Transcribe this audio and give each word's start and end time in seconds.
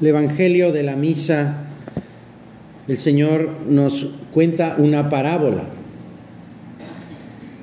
el 0.00 0.06
Evangelio 0.06 0.72
de 0.72 0.82
la 0.82 0.96
Misa, 0.96 1.64
el 2.88 2.98
Señor 2.98 3.50
nos 3.68 4.08
cuenta 4.32 4.76
una 4.78 5.08
parábola. 5.08 5.64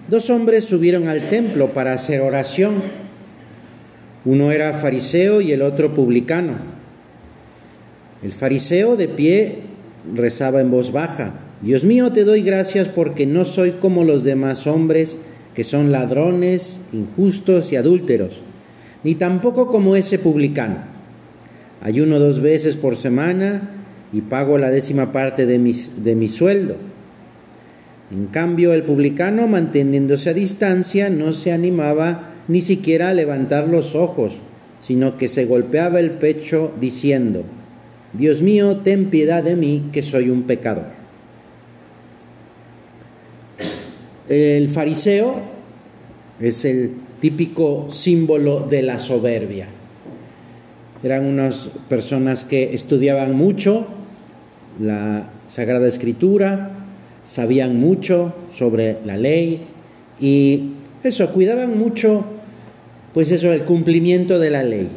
Dos 0.09 0.29
hombres 0.29 0.63
subieron 0.63 1.07
al 1.07 1.29
templo 1.29 1.73
para 1.73 1.93
hacer 1.93 2.21
oración. 2.21 2.75
Uno 4.25 4.51
era 4.51 4.73
fariseo 4.73 5.41
y 5.41 5.51
el 5.51 5.61
otro 5.61 5.93
publicano. 5.93 6.57
El 8.23 8.31
fariseo 8.31 8.95
de 8.95 9.07
pie 9.07 9.59
rezaba 10.15 10.61
en 10.61 10.71
voz 10.71 10.91
baja, 10.91 11.33
Dios 11.61 11.85
mío, 11.85 12.11
te 12.11 12.23
doy 12.23 12.41
gracias 12.41 12.87
porque 12.87 13.27
no 13.27 13.45
soy 13.45 13.71
como 13.71 14.03
los 14.03 14.23
demás 14.23 14.65
hombres 14.65 15.17
que 15.53 15.63
son 15.63 15.91
ladrones, 15.91 16.79
injustos 16.91 17.71
y 17.71 17.75
adúlteros, 17.75 18.41
ni 19.03 19.15
tampoco 19.15 19.67
como 19.67 19.95
ese 19.95 20.17
publicano. 20.17 20.90
Ayuno 21.81 22.19
dos 22.19 22.41
veces 22.41 22.77
por 22.77 22.95
semana 22.95 23.69
y 24.13 24.21
pago 24.21 24.57
la 24.57 24.69
décima 24.69 25.11
parte 25.11 25.45
de 25.45 25.57
mi, 25.57 25.73
de 25.73 26.15
mi 26.15 26.27
sueldo. 26.27 26.75
En 28.11 28.27
cambio, 28.27 28.73
el 28.73 28.83
publicano, 28.83 29.47
manteniéndose 29.47 30.29
a 30.29 30.33
distancia, 30.33 31.09
no 31.09 31.33
se 31.33 31.51
animaba 31.51 32.33
ni 32.47 32.61
siquiera 32.61 33.09
a 33.09 33.13
levantar 33.13 33.67
los 33.67 33.95
ojos, 33.95 34.37
sino 34.79 35.17
que 35.17 35.27
se 35.27 35.45
golpeaba 35.45 35.99
el 35.99 36.11
pecho 36.11 36.73
diciendo, 36.79 37.43
Dios 38.13 38.41
mío, 38.41 38.77
ten 38.77 39.09
piedad 39.09 39.43
de 39.43 39.55
mí, 39.55 39.89
que 39.93 40.01
soy 40.01 40.29
un 40.29 40.43
pecador. 40.43 40.87
El 44.27 44.69
fariseo 44.69 45.41
es 46.39 46.65
el 46.65 46.91
típico 47.19 47.87
símbolo 47.89 48.61
de 48.61 48.81
la 48.81 48.99
soberbia. 48.99 49.67
Eran 51.03 51.25
unas 51.25 51.69
personas 51.89 52.45
que 52.45 52.73
estudiaban 52.73 53.35
mucho 53.35 53.87
la 54.79 55.29
Sagrada 55.47 55.87
Escritura, 55.87 56.71
sabían 57.25 57.79
mucho 57.79 58.33
sobre 58.53 58.97
la 59.05 59.17
ley 59.17 59.65
y 60.19 60.71
eso, 61.03 61.31
cuidaban 61.31 61.77
mucho, 61.77 62.25
pues 63.13 63.31
eso, 63.31 63.51
el 63.51 63.63
cumplimiento 63.63 64.37
de 64.37 64.49
la 64.49 64.63
ley. 64.63 64.87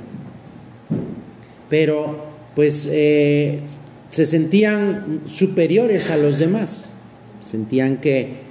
Pero, 1.70 2.24
pues, 2.54 2.88
eh, 2.92 3.60
se 4.10 4.26
sentían 4.26 5.22
superiores 5.26 6.10
a 6.10 6.16
los 6.16 6.38
demás, 6.38 6.86
sentían 7.48 8.00
que, 8.00 8.44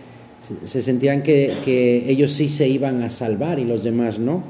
se 0.64 0.82
sentían 0.82 1.22
que, 1.22 1.54
que 1.64 2.10
ellos 2.10 2.32
sí 2.32 2.50
se 2.50 2.68
iban 2.68 3.02
a 3.04 3.10
salvar 3.10 3.60
y 3.60 3.66
los 3.66 3.84
demás 3.84 4.20
no. 4.20 4.44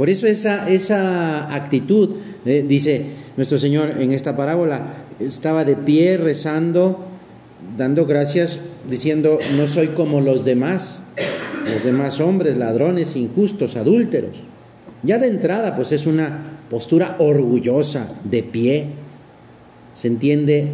Por 0.00 0.08
eso 0.08 0.26
esa, 0.26 0.66
esa 0.70 1.54
actitud, 1.54 2.16
eh, 2.46 2.64
dice 2.66 3.04
nuestro 3.36 3.58
Señor 3.58 4.00
en 4.00 4.12
esta 4.12 4.34
parábola, 4.34 4.94
estaba 5.20 5.66
de 5.66 5.76
pie 5.76 6.16
rezando, 6.16 7.04
dando 7.76 8.06
gracias, 8.06 8.60
diciendo, 8.88 9.38
no 9.58 9.66
soy 9.66 9.88
como 9.88 10.22
los 10.22 10.42
demás, 10.42 11.02
los 11.70 11.84
demás 11.84 12.18
hombres, 12.18 12.56
ladrones, 12.56 13.14
injustos, 13.14 13.76
adúlteros. 13.76 14.38
Ya 15.02 15.18
de 15.18 15.26
entrada, 15.26 15.76
pues 15.76 15.92
es 15.92 16.06
una 16.06 16.60
postura 16.70 17.16
orgullosa, 17.18 18.08
de 18.24 18.42
pie. 18.42 18.86
Se 19.92 20.08
entiende 20.08 20.68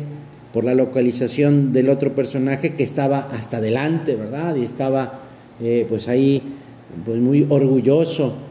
por 0.53 0.63
la 0.63 0.77
localización 0.77 1.73
del 1.73 1.91
otro 1.91 2.15
personaje 2.15 2.77
que 2.77 2.85
estaba 2.85 3.19
hasta 3.19 3.57
adelante, 3.57 4.15
¿verdad? 4.15 4.55
Y 4.55 4.63
estaba 4.63 5.19
eh, 5.61 5.85
pues 5.89 6.07
ahí 6.07 6.41
pues 7.05 7.19
muy 7.19 7.45
orgulloso, 7.51 8.46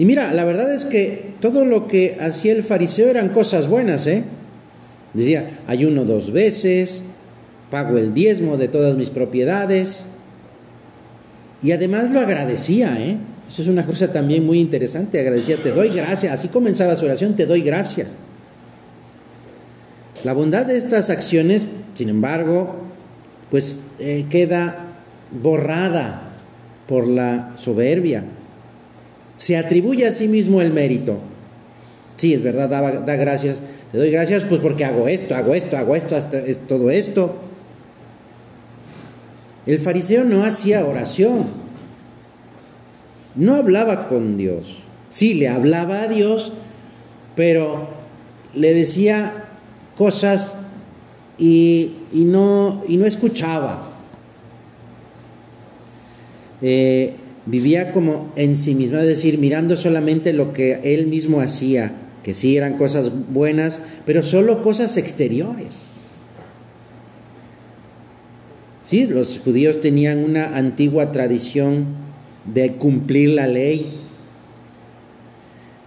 y 0.00 0.06
mira, 0.06 0.32
la 0.32 0.44
verdad 0.44 0.72
es 0.72 0.86
que 0.86 1.34
todo 1.40 1.66
lo 1.66 1.86
que 1.86 2.16
hacía 2.22 2.52
el 2.52 2.62
fariseo 2.62 3.10
eran 3.10 3.28
cosas 3.28 3.68
buenas, 3.68 4.06
¿eh? 4.06 4.24
Decía, 5.12 5.60
ayuno 5.66 6.06
dos 6.06 6.32
veces, 6.32 7.02
pago 7.70 7.98
el 7.98 8.14
diezmo 8.14 8.56
de 8.56 8.68
todas 8.68 8.96
mis 8.96 9.10
propiedades. 9.10 9.98
Y 11.60 11.72
además 11.72 12.12
lo 12.12 12.20
agradecía, 12.20 12.96
¿eh? 12.98 13.18
Eso 13.46 13.60
es 13.60 13.68
una 13.68 13.84
cosa 13.84 14.10
también 14.10 14.46
muy 14.46 14.58
interesante, 14.58 15.20
agradecía, 15.20 15.58
te 15.58 15.70
doy 15.70 15.90
gracias, 15.90 16.32
así 16.32 16.48
comenzaba 16.48 16.96
su 16.96 17.04
oración, 17.04 17.36
te 17.36 17.44
doy 17.44 17.60
gracias. 17.60 18.08
La 20.24 20.32
bondad 20.32 20.64
de 20.64 20.78
estas 20.78 21.10
acciones, 21.10 21.66
sin 21.92 22.08
embargo, 22.08 22.74
pues 23.50 23.76
eh, 23.98 24.24
queda 24.30 24.94
borrada 25.30 26.22
por 26.86 27.06
la 27.06 27.52
soberbia, 27.56 28.24
se 29.40 29.56
atribuye 29.56 30.06
a 30.06 30.12
sí 30.12 30.28
mismo 30.28 30.60
el 30.60 30.70
mérito. 30.70 31.16
Sí, 32.16 32.34
es 32.34 32.42
verdad, 32.42 32.68
da, 32.68 33.16
gracias. 33.16 33.62
Te 33.90 33.96
doy 33.96 34.10
gracias 34.10 34.44
pues 34.44 34.60
porque 34.60 34.84
hago 34.84 35.08
esto, 35.08 35.34
hago 35.34 35.54
esto, 35.54 35.78
hago 35.78 35.96
esto, 35.96 36.14
hasta 36.14 36.42
todo 36.68 36.90
esto. 36.90 37.36
El 39.64 39.78
fariseo 39.78 40.24
no 40.24 40.44
hacía 40.44 40.84
oración. 40.84 41.46
No 43.34 43.54
hablaba 43.54 44.08
con 44.08 44.36
Dios. 44.36 44.76
Sí, 45.08 45.32
le 45.32 45.48
hablaba 45.48 46.02
a 46.02 46.08
Dios, 46.08 46.52
pero 47.34 47.88
le 48.54 48.74
decía 48.74 49.46
cosas 49.96 50.54
y, 51.38 51.92
no, 52.12 52.84
y 52.86 52.98
no 52.98 53.06
escuchaba. 53.06 53.88
Eh, 56.60 57.14
vivía 57.50 57.92
como 57.92 58.32
en 58.36 58.56
sí 58.56 58.74
mismo, 58.74 58.98
es 58.98 59.06
decir, 59.06 59.38
mirando 59.38 59.76
solamente 59.76 60.32
lo 60.32 60.52
que 60.52 60.80
él 60.84 61.06
mismo 61.06 61.40
hacía, 61.40 61.92
que 62.22 62.32
sí 62.32 62.56
eran 62.56 62.76
cosas 62.76 63.10
buenas, 63.32 63.80
pero 64.06 64.22
solo 64.22 64.62
cosas 64.62 64.96
exteriores. 64.96 65.90
Sí, 68.82 69.06
los 69.06 69.38
judíos 69.38 69.80
tenían 69.80 70.24
una 70.24 70.56
antigua 70.56 71.12
tradición 71.12 71.86
de 72.52 72.72
cumplir 72.72 73.30
la 73.30 73.46
ley. 73.46 73.98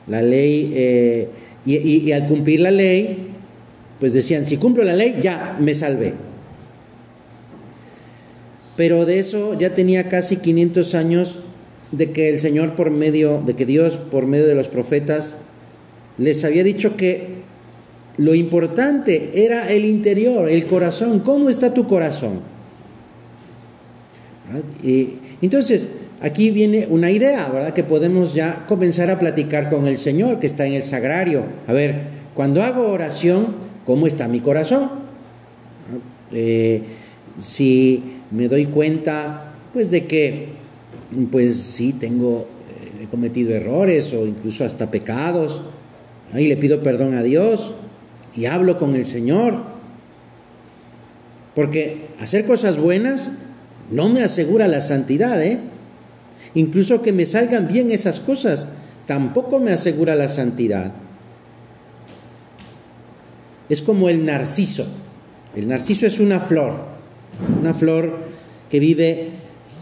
La 0.08 0.22
ley, 0.22 0.72
eh, 0.76 1.30
y, 1.66 1.78
y 1.78 2.12
al 2.12 2.26
cumplir 2.26 2.60
la 2.60 2.72
ley, 2.72 3.30
pues 4.00 4.14
decían, 4.14 4.46
si 4.46 4.58
cumplo 4.58 4.84
la 4.84 4.96
ley, 4.96 5.18
ya 5.22 5.58
me 5.60 5.74
salvé. 5.74 6.14
Pero 8.76 9.06
de 9.06 9.20
eso 9.20 9.58
ya 9.58 9.74
tenía 9.74 10.10
casi 10.10 10.38
500 10.38 10.96
años 10.96 11.40
de 11.94 12.12
que 12.12 12.30
el 12.30 12.40
Señor 12.40 12.76
por 12.76 12.90
medio, 12.90 13.42
de 13.46 13.54
que 13.54 13.66
Dios 13.66 13.98
por 13.98 14.26
medio 14.26 14.48
de 14.48 14.56
los 14.56 14.68
profetas 14.68 15.36
les 16.18 16.44
había 16.44 16.64
dicho 16.64 16.98
que 16.98 17.44
lo 18.18 18.36
importante 18.36 19.46
era 19.46 19.72
el 19.72 19.86
interior, 19.86 20.50
el 20.50 20.66
corazón. 20.66 21.20
¿Cómo 21.20 21.50
está 21.50 21.74
tu 21.74 21.88
corazón? 21.88 22.42
Y 24.84 25.16
entonces, 25.42 25.88
aquí 26.22 26.52
viene 26.52 26.88
una 26.90 27.10
idea, 27.12 27.48
¿verdad? 27.50 27.74
Que 27.74 27.84
podemos 27.84 28.34
ya 28.34 28.66
comenzar 28.68 29.10
a 29.10 29.18
platicar 29.18 29.70
con 29.70 29.88
el 29.88 29.98
Señor 29.98 30.40
que 30.40 30.48
está 30.48 30.66
en 30.66 30.74
el 30.74 30.84
sagrario. 30.84 31.44
A 31.68 31.74
ver, 31.74 32.02
cuando 32.34 32.62
hago 32.62 32.88
oración, 32.88 33.56
¿cómo 33.86 34.06
está 34.06 34.28
mi 34.28 34.40
corazón? 34.40 34.90
Eh, 36.32 36.82
si 37.42 38.04
me 38.32 38.48
doy 38.48 38.66
cuenta, 38.66 39.54
pues 39.74 39.90
de 39.90 40.06
que 40.06 40.63
pues 41.32 41.56
sí, 41.56 41.94
tengo, 41.94 42.48
eh, 43.00 43.04
he 43.04 43.08
cometido 43.08 43.52
errores 43.52 44.14
o 44.14 44.26
incluso 44.26 44.64
hasta 44.64 44.92
pecados, 44.92 45.62
y 46.36 46.48
le 46.48 46.58
pido 46.58 46.82
perdón 46.82 47.14
a 47.14 47.24
Dios 47.24 47.74
y 48.36 48.46
hablo 48.46 48.78
con 48.78 48.96
el 48.96 49.06
Señor. 49.06 49.64
Porque 51.56 52.08
hacer 52.20 52.46
cosas 52.46 52.78
buenas 52.78 53.32
no 53.92 54.10
me 54.10 54.24
asegura 54.24 54.68
la 54.68 54.82
santidad, 54.82 55.42
¿eh? 55.44 55.60
Incluso 56.56 57.02
que 57.02 57.14
me 57.14 57.26
salgan 57.26 57.68
bien 57.68 57.92
esas 57.92 58.20
cosas, 58.20 58.68
tampoco 59.06 59.60
me 59.60 59.72
asegura 59.72 60.16
la 60.16 60.30
santidad. 60.30 60.94
Es 63.70 63.82
como 63.82 64.10
el 64.10 64.26
narciso. 64.26 64.86
El 65.56 65.68
narciso 65.68 66.08
es 66.08 66.20
una 66.20 66.40
flor, 66.40 66.86
una 67.62 67.74
flor 67.74 68.18
que 68.70 68.80
vive 68.80 69.30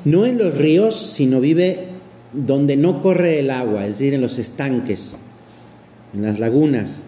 no 0.05 0.25
en 0.25 0.37
los 0.37 0.57
ríos, 0.57 0.95
sino 0.95 1.39
vive 1.39 1.89
donde 2.33 2.77
no 2.77 3.01
corre 3.01 3.39
el 3.39 3.49
agua, 3.49 3.85
es 3.85 3.99
decir, 3.99 4.13
en 4.13 4.21
los 4.21 4.39
estanques, 4.39 5.15
en 6.13 6.23
las 6.23 6.39
lagunas, 6.39 7.03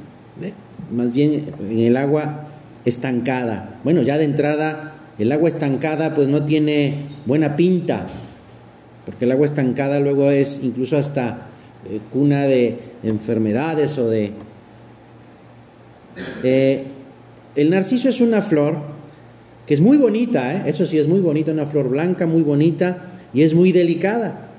más 0.91 1.13
bien 1.13 1.45
en 1.69 1.79
el 1.79 1.97
agua 1.97 2.47
estancada. 2.85 3.79
Bueno, 3.83 4.01
ya 4.01 4.17
de 4.17 4.25
entrada, 4.25 4.95
el 5.17 5.31
agua 5.31 5.49
estancada 5.49 6.13
pues 6.13 6.27
no 6.27 6.45
tiene 6.45 6.95
buena 7.25 7.55
pinta, 7.55 8.05
porque 9.05 9.25
el 9.25 9.31
agua 9.31 9.45
estancada 9.45 9.99
luego 9.99 10.29
es 10.29 10.61
incluso 10.63 10.97
hasta 10.97 11.47
eh, 11.89 11.99
cuna 12.11 12.43
de 12.43 12.79
enfermedades 13.03 13.97
o 13.97 14.09
de... 14.09 14.31
Eh, 16.43 16.85
el 17.55 17.69
narciso 17.69 18.09
es 18.09 18.21
una 18.21 18.41
flor 18.41 18.92
que 19.65 19.73
es 19.73 19.81
muy 19.81 19.97
bonita, 19.97 20.53
¿eh? 20.53 20.63
eso 20.65 20.85
sí, 20.85 20.97
es 20.97 21.07
muy 21.07 21.21
bonita, 21.21 21.51
una 21.51 21.65
flor 21.65 21.89
blanca 21.89 22.27
muy 22.27 22.41
bonita 22.41 23.11
y 23.33 23.43
es 23.43 23.53
muy 23.53 23.71
delicada. 23.71 24.49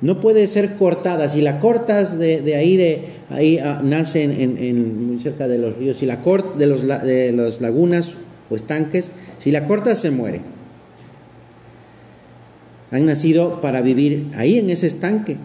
no 0.00 0.20
puede 0.20 0.46
ser 0.46 0.74
cortada. 0.76 1.28
Si 1.28 1.40
la 1.40 1.60
cortas 1.60 2.18
de, 2.18 2.56
ahí, 2.56 2.76
de 2.76 3.04
ahí 3.30 3.58
ah, 3.58 3.80
nace 3.84 4.22
en, 4.22 5.06
muy 5.06 5.20
cerca 5.20 5.46
de 5.48 5.58
los 5.58 5.76
ríos, 5.76 5.96
si 5.96 6.06
la 6.06 6.20
cort, 6.20 6.56
de, 6.56 6.66
los, 6.66 6.86
de 6.86 7.32
las 7.32 7.60
lagunas 7.60 8.14
o 8.50 8.56
estanques, 8.56 9.12
si 9.38 9.50
la 9.50 9.66
cortas 9.66 10.00
se 10.00 10.10
muere. 10.10 10.40
Han 12.90 13.06
nacido 13.06 13.60
para 13.60 13.80
vivir 13.80 14.28
ahí 14.34 14.58
en 14.58 14.70
ese 14.70 14.86
estanque. 14.86 15.36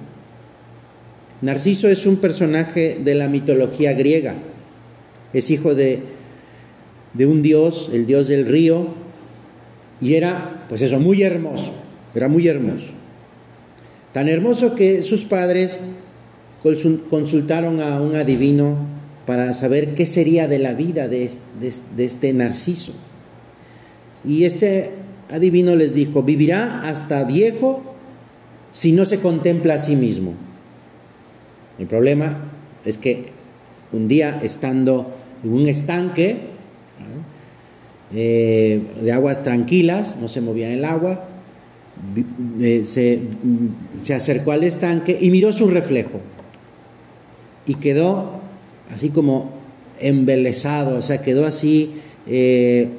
Narciso 1.41 1.87
es 1.87 2.05
un 2.05 2.17
personaje 2.17 2.99
de 3.03 3.15
la 3.15 3.29
mitología 3.29 3.93
griega. 3.93 4.35
Es 5.33 5.51
hijo 5.51 5.75
de, 5.75 6.01
de 7.17 7.25
un 7.25 7.41
dios, 7.41 7.89
el 7.91 8.05
dios 8.05 8.27
del 8.27 8.45
río, 8.45 8.87
y 9.99 10.13
era, 10.13 10.65
pues 10.69 10.81
eso, 10.81 10.99
muy 10.99 11.23
hermoso, 11.23 11.73
era 12.13 12.27
muy 12.27 12.47
hermoso. 12.47 12.93
Tan 14.13 14.29
hermoso 14.29 14.75
que 14.75 15.01
sus 15.03 15.25
padres 15.25 15.81
consultaron 17.09 17.81
a 17.81 18.01
un 18.01 18.15
adivino 18.15 18.77
para 19.25 19.53
saber 19.53 19.93
qué 19.93 20.05
sería 20.05 20.47
de 20.47 20.59
la 20.59 20.73
vida 20.73 21.07
de, 21.07 21.29
este 21.97 22.33
Narciso. 22.33 22.93
Y 24.23 24.45
este 24.45 24.91
adivino 25.29 25.75
les 25.75 25.93
dijo, 25.93 26.23
vivirá 26.23 26.79
hasta 26.81 27.23
viejo 27.23 27.83
si 28.71 28.91
no 28.91 29.05
se 29.05 29.19
contempla 29.19 29.75
a 29.75 29.79
sí 29.79 29.95
mismo. 29.95 30.33
El 31.79 31.87
problema 31.87 32.51
es 32.85 32.97
que 32.97 33.27
un 33.91 34.07
día 34.07 34.39
estando 34.41 35.13
en 35.43 35.53
un 35.53 35.67
estanque 35.67 36.56
eh, 38.13 38.81
de 39.01 39.11
aguas 39.11 39.43
tranquilas, 39.43 40.17
no 40.19 40.27
se 40.27 40.41
movía 40.41 40.71
el 40.71 40.85
agua, 40.85 41.25
eh, 42.61 42.83
se, 42.85 43.21
se 44.01 44.13
acercó 44.13 44.51
al 44.51 44.63
estanque 44.63 45.17
y 45.19 45.29
miró 45.31 45.51
su 45.51 45.67
reflejo 45.67 46.21
y 47.65 47.75
quedó 47.75 48.39
así 48.93 49.09
como 49.09 49.51
embelesado, 49.99 50.97
o 50.97 51.01
sea, 51.01 51.21
quedó 51.21 51.45
así 51.45 51.93
eh, 52.25 52.89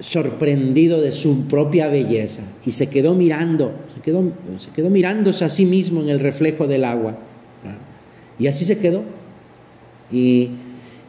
sorprendido 0.00 1.00
de 1.00 1.12
su 1.12 1.46
propia 1.46 1.88
belleza 1.88 2.42
y 2.64 2.72
se 2.72 2.88
quedó 2.88 3.14
mirando, 3.14 3.74
se 3.94 4.00
quedó, 4.00 4.24
se 4.58 4.70
quedó 4.70 4.90
mirándose 4.90 5.44
a 5.44 5.48
sí 5.48 5.66
mismo 5.66 6.00
en 6.00 6.08
el 6.08 6.20
reflejo 6.20 6.66
del 6.66 6.84
agua. 6.84 7.18
Y 8.38 8.48
así 8.48 8.64
se 8.64 8.78
quedó. 8.78 9.04
Y, 10.10 10.50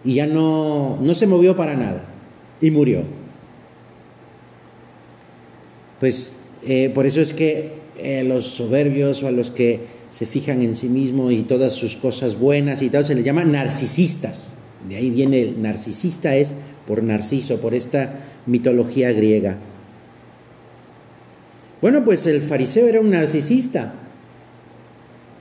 y 0.03 0.15
ya 0.15 0.27
no, 0.27 0.99
no 1.01 1.15
se 1.15 1.25
movió 1.25 1.55
para 1.55 1.75
nada 1.75 2.05
y 2.61 2.71
murió. 2.71 3.03
Pues 5.99 6.33
eh, 6.65 6.91
por 6.93 7.05
eso 7.05 7.21
es 7.21 7.33
que 7.33 7.73
eh, 7.97 8.23
los 8.23 8.45
soberbios 8.45 9.23
o 9.23 9.27
a 9.27 9.31
los 9.31 9.51
que 9.51 9.81
se 10.09 10.25
fijan 10.25 10.61
en 10.61 10.75
sí 10.75 10.89
mismos 10.89 11.33
y 11.33 11.43
todas 11.43 11.73
sus 11.73 11.95
cosas 11.95 12.37
buenas 12.39 12.81
y 12.81 12.89
tal, 12.89 13.05
se 13.05 13.15
les 13.15 13.25
llama 13.25 13.43
narcisistas. 13.43 14.55
De 14.87 14.95
ahí 14.95 15.09
viene 15.09 15.41
el 15.41 15.61
narcisista, 15.61 16.35
es 16.35 16.55
por 16.87 17.03
Narciso, 17.03 17.59
por 17.59 17.73
esta 17.73 18.19
mitología 18.45 19.11
griega. 19.11 19.57
Bueno, 21.81 22.03
pues 22.03 22.25
el 22.27 22.41
fariseo 22.41 22.87
era 22.87 22.99
un 22.99 23.09
narcisista. 23.09 23.93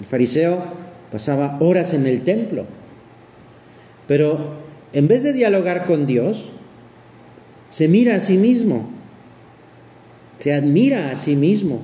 El 0.01 0.07
fariseo 0.07 0.65
pasaba 1.13 1.59
horas 1.61 1.95
en 1.95 2.07
el 2.07 2.25
templo, 2.25 2.67
pero 4.09 4.55
en 4.93 5.07
vez 5.07 5.23
de 5.23 5.33
dialogar 5.33 5.85
con 5.85 6.07
Dios, 6.07 6.51
se 7.71 7.89
mira 7.89 8.17
a 8.17 8.21
sí 8.21 8.37
mismo 8.37 8.89
se 10.39 10.53
admira 10.53 11.11
a 11.11 11.17
sí 11.17 11.37
mismo. 11.37 11.81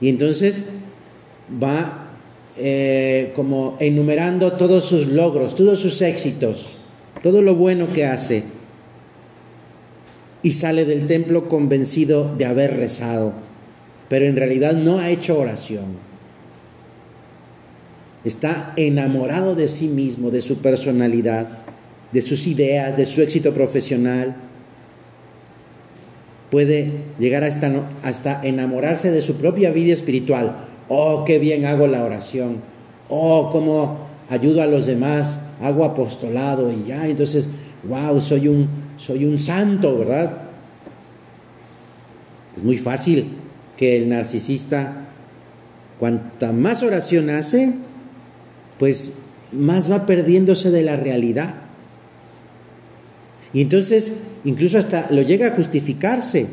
Y 0.00 0.08
entonces 0.08 0.64
va 1.62 2.08
eh, 2.58 3.32
como 3.34 3.76
enumerando 3.80 4.52
todos 4.52 4.84
sus 4.84 5.10
logros, 5.10 5.54
todos 5.54 5.80
sus 5.80 6.00
éxitos, 6.02 6.68
todo 7.22 7.42
lo 7.42 7.54
bueno 7.54 7.92
que 7.92 8.06
hace. 8.06 8.44
Y 10.42 10.52
sale 10.52 10.84
del 10.84 11.06
templo 11.06 11.48
convencido 11.48 12.34
de 12.36 12.44
haber 12.44 12.76
rezado, 12.76 13.32
pero 14.08 14.26
en 14.26 14.36
realidad 14.36 14.74
no 14.74 14.98
ha 14.98 15.10
hecho 15.10 15.38
oración. 15.38 16.06
Está 18.24 18.72
enamorado 18.76 19.54
de 19.54 19.68
sí 19.68 19.88
mismo, 19.88 20.30
de 20.30 20.40
su 20.40 20.58
personalidad, 20.58 21.48
de 22.12 22.22
sus 22.22 22.46
ideas, 22.46 22.96
de 22.96 23.04
su 23.04 23.22
éxito 23.22 23.52
profesional 23.54 24.45
puede 26.50 26.92
llegar 27.18 27.44
hasta, 27.44 27.88
hasta 28.02 28.40
enamorarse 28.42 29.10
de 29.10 29.22
su 29.22 29.36
propia 29.36 29.70
vida 29.70 29.92
espiritual. 29.92 30.64
Oh, 30.88 31.24
qué 31.24 31.38
bien 31.38 31.66
hago 31.66 31.86
la 31.86 32.04
oración. 32.04 32.58
Oh, 33.08 33.50
cómo 33.50 34.06
ayudo 34.28 34.62
a 34.62 34.66
los 34.66 34.86
demás, 34.86 35.40
hago 35.62 35.84
apostolado 35.84 36.70
y 36.70 36.88
ya, 36.88 37.06
entonces, 37.06 37.48
wow, 37.88 38.20
soy 38.20 38.48
un, 38.48 38.68
soy 38.96 39.24
un 39.24 39.38
santo, 39.38 39.98
¿verdad? 39.98 40.38
Es 42.56 42.62
muy 42.62 42.78
fácil 42.78 43.28
que 43.76 43.98
el 43.98 44.08
narcisista, 44.08 45.04
cuanta 45.98 46.52
más 46.52 46.82
oración 46.82 47.30
hace, 47.30 47.72
pues 48.78 49.14
más 49.52 49.90
va 49.90 50.06
perdiéndose 50.06 50.70
de 50.70 50.82
la 50.82 50.96
realidad. 50.96 51.54
Y 53.56 53.62
entonces 53.62 54.12
incluso 54.44 54.76
hasta 54.76 55.10
lo 55.10 55.22
llega 55.22 55.46
a 55.46 55.50
justificarse. 55.52 56.44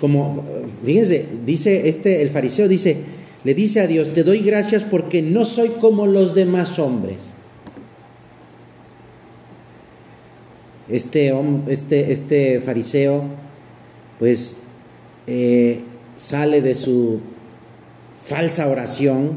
Como, 0.00 0.44
fíjense, 0.84 1.24
dice 1.46 1.88
este, 1.88 2.20
el 2.22 2.30
fariseo 2.30 2.66
dice, 2.66 2.96
le 3.44 3.54
dice 3.54 3.80
a 3.80 3.86
Dios, 3.86 4.12
te 4.12 4.24
doy 4.24 4.40
gracias 4.40 4.84
porque 4.84 5.22
no 5.22 5.44
soy 5.44 5.68
como 5.80 6.08
los 6.08 6.34
demás 6.34 6.80
hombres. 6.80 7.28
Este, 10.88 11.32
este, 11.68 12.12
este 12.12 12.60
fariseo, 12.60 13.22
pues, 14.18 14.56
eh, 15.28 15.80
sale 16.16 16.60
de 16.60 16.74
su 16.74 17.20
falsa 18.20 18.66
oración, 18.66 19.34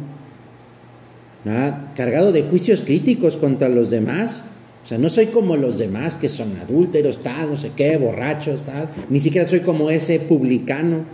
cargado 1.95 2.31
de 2.31 2.41
juicios 2.41 2.81
críticos 2.81 3.37
contra 3.37 3.69
los 3.69 3.91
demás, 3.91 4.45
sea, 4.89 4.97
no 4.97 5.07
soy 5.09 5.27
como 5.27 5.55
los 5.55 5.77
demás 5.77 6.15
que 6.15 6.27
son 6.29 6.57
adúlteros, 6.57 7.21
tal, 7.21 7.51
no 7.51 7.57
sé 7.57 7.73
qué, 7.75 7.97
borrachos, 7.97 8.65
tal. 8.65 8.89
Ni 9.09 9.19
siquiera 9.19 9.47
soy 9.47 9.59
como 9.59 9.91
ese 9.91 10.19
publicano. 10.19 11.05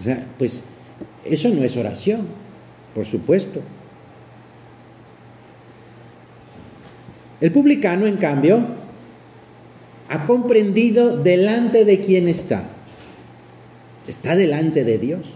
O 0.00 0.04
sea, 0.04 0.24
pues 0.38 0.62
eso 1.24 1.48
no 1.48 1.64
es 1.64 1.76
oración, 1.76 2.20
por 2.94 3.04
supuesto. 3.04 3.62
El 7.40 7.50
publicano, 7.50 8.06
en 8.06 8.16
cambio, 8.16 8.64
ha 10.08 10.24
comprendido 10.24 11.16
delante 11.16 11.84
de 11.84 11.98
quién 11.98 12.28
está. 12.28 12.68
Está 14.06 14.36
delante 14.36 14.84
de 14.84 14.98
Dios. 14.98 15.32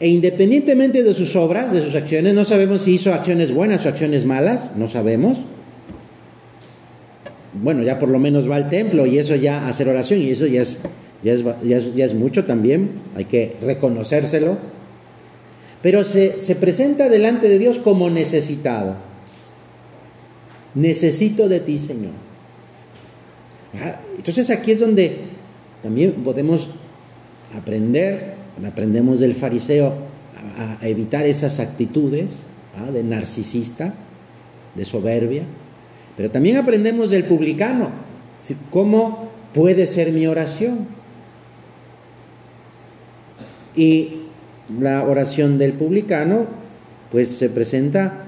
E 0.00 0.08
independientemente 0.08 1.02
de 1.02 1.12
sus 1.12 1.34
obras, 1.34 1.72
de 1.72 1.82
sus 1.82 1.94
acciones, 1.96 2.34
no 2.34 2.44
sabemos 2.44 2.82
si 2.82 2.94
hizo 2.94 3.12
acciones 3.12 3.52
buenas 3.52 3.84
o 3.84 3.88
acciones 3.88 4.24
malas, 4.24 4.70
no 4.76 4.86
sabemos. 4.86 5.42
Bueno, 7.52 7.82
ya 7.82 7.98
por 7.98 8.08
lo 8.08 8.20
menos 8.20 8.48
va 8.48 8.56
al 8.56 8.68
templo 8.68 9.06
y 9.06 9.18
eso 9.18 9.34
ya 9.34 9.66
hacer 9.66 9.88
oración 9.88 10.20
y 10.20 10.30
eso 10.30 10.46
ya 10.46 10.62
es, 10.62 10.78
ya 11.24 11.32
es, 11.32 11.94
ya 11.96 12.04
es, 12.04 12.14
mucho 12.14 12.44
también, 12.44 12.90
hay 13.16 13.24
que 13.24 13.56
reconocérselo. 13.60 14.56
Pero 15.82 16.04
se, 16.04 16.40
se 16.40 16.54
presenta 16.54 17.08
delante 17.08 17.48
de 17.48 17.58
Dios 17.58 17.80
como 17.80 18.08
necesitado. 18.08 18.96
Necesito 20.74 21.48
de 21.48 21.58
ti, 21.60 21.78
Señor. 21.78 22.12
Ah, 23.82 24.00
entonces 24.16 24.50
aquí 24.50 24.72
es 24.72 24.80
donde 24.80 25.16
también 25.82 26.12
podemos 26.24 26.68
aprender 27.56 28.37
aprendemos 28.66 29.20
del 29.20 29.34
fariseo 29.34 29.94
a, 30.58 30.86
evitar 30.86 31.26
esas 31.26 31.60
actitudes 31.60 32.42
¿ah? 32.76 32.90
de 32.90 33.02
narcisista, 33.02 33.94
de 34.74 34.84
soberbia, 34.84 35.42
pero 36.16 36.30
también 36.30 36.56
aprendemos 36.56 37.10
del 37.10 37.24
publicano, 37.24 37.90
cómo 38.70 39.30
puede 39.54 39.86
ser 39.86 40.12
mi 40.12 40.26
oración. 40.26 40.86
Y 43.76 44.22
la 44.80 45.04
oración 45.04 45.58
del 45.58 45.74
publicano, 45.74 46.46
pues 47.12 47.28
se 47.28 47.48
presenta 47.48 48.24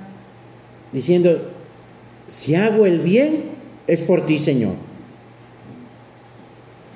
diciendo, 0.92 1.50
si 2.28 2.54
hago 2.54 2.86
el 2.86 3.00
bien, 3.00 3.42
es 3.88 4.02
por 4.02 4.24
ti, 4.24 4.38
Señor. 4.38 4.74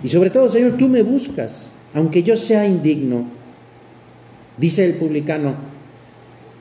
Y 0.05 0.09
sobre 0.09 0.31
todo, 0.31 0.49
Señor, 0.49 0.77
tú 0.77 0.89
me 0.89 1.03
buscas 1.03 1.74
aunque 1.95 2.25
yo 2.25 2.37
sea 2.37 2.67
indigno, 2.67 3.25
dice 4.59 4.85
el 4.85 4.95
publicano, 4.95 5.55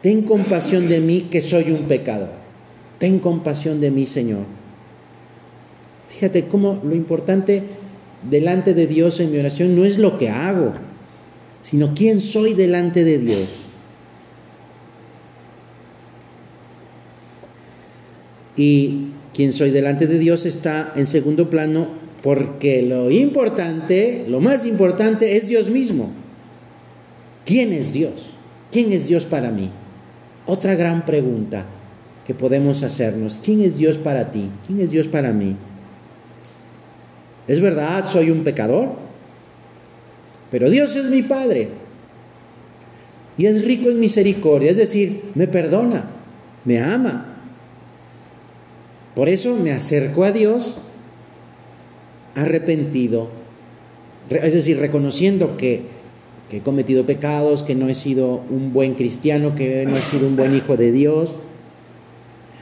ten 0.01 0.21
compasión 0.21 0.87
de 0.87 0.99
mí 0.99 1.27
que 1.29 1.41
soy 1.41 1.71
un 1.71 1.83
pecador. 1.83 2.29
Ten 2.99 3.19
compasión 3.19 3.81
de 3.81 3.89
mí, 3.89 4.05
Señor. 4.05 4.43
Fíjate 6.09 6.45
cómo 6.45 6.79
lo 6.83 6.95
importante 6.95 7.63
delante 8.29 8.75
de 8.75 8.85
Dios 8.85 9.19
en 9.19 9.31
mi 9.31 9.39
oración 9.39 9.75
no 9.75 9.83
es 9.83 9.97
lo 9.97 10.19
que 10.19 10.29
hago, 10.29 10.73
sino 11.61 11.93
quién 11.95 12.21
soy 12.21 12.53
delante 12.53 13.03
de 13.03 13.17
Dios. 13.17 13.49
Y 18.55 19.07
quién 19.33 19.51
soy 19.51 19.71
delante 19.71 20.05
de 20.05 20.19
Dios 20.19 20.45
está 20.45 20.93
en 20.95 21.07
segundo 21.07 21.49
plano 21.49 22.02
porque 22.23 22.81
lo 22.81 23.11
importante, 23.11 24.23
lo 24.29 24.39
más 24.39 24.65
importante 24.65 25.35
es 25.35 25.49
Dios 25.49 25.69
mismo. 25.69 26.09
¿Quién 27.45 27.73
es 27.73 27.91
Dios? 27.91 28.31
¿Quién 28.71 28.93
es 28.93 29.09
Dios 29.09 29.25
para 29.25 29.51
mí? 29.51 29.69
Otra 30.45 30.75
gran 30.75 31.05
pregunta 31.05 31.65
que 32.25 32.33
podemos 32.33 32.81
hacernos. 32.81 33.41
¿Quién 33.43 33.61
es 33.61 33.77
Dios 33.77 33.97
para 33.97 34.31
ti? 34.31 34.49
¿Quién 34.65 34.79
es 34.79 34.91
Dios 34.91 35.09
para 35.09 35.33
mí? 35.33 35.57
Es 37.45 37.59
verdad, 37.59 38.07
soy 38.07 38.31
un 38.31 38.45
pecador, 38.45 38.93
pero 40.49 40.69
Dios 40.69 40.95
es 40.95 41.09
mi 41.09 41.23
Padre 41.23 41.71
y 43.37 43.47
es 43.47 43.65
rico 43.65 43.89
en 43.89 43.99
misericordia, 43.99 44.71
es 44.71 44.77
decir, 44.77 45.23
me 45.35 45.47
perdona, 45.47 46.05
me 46.63 46.79
ama. 46.79 47.35
Por 49.13 49.27
eso 49.27 49.57
me 49.57 49.73
acerco 49.73 50.23
a 50.23 50.31
Dios 50.31 50.77
arrepentido, 52.35 53.29
es 54.29 54.53
decir, 54.53 54.79
reconociendo 54.79 55.57
que, 55.57 55.93
he 56.51 56.59
cometido 56.59 57.03
pecados, 57.03 57.63
que 57.63 57.73
no 57.73 57.89
he 57.89 57.95
sido 57.95 58.43
un 58.51 58.73
buen 58.73 58.93
cristiano, 58.93 59.55
que 59.55 59.87
no 59.87 59.97
he 59.97 60.01
sido 60.01 60.27
un 60.27 60.35
buen 60.35 60.55
hijo 60.55 60.77
de 60.77 60.91
Dios, 60.91 61.33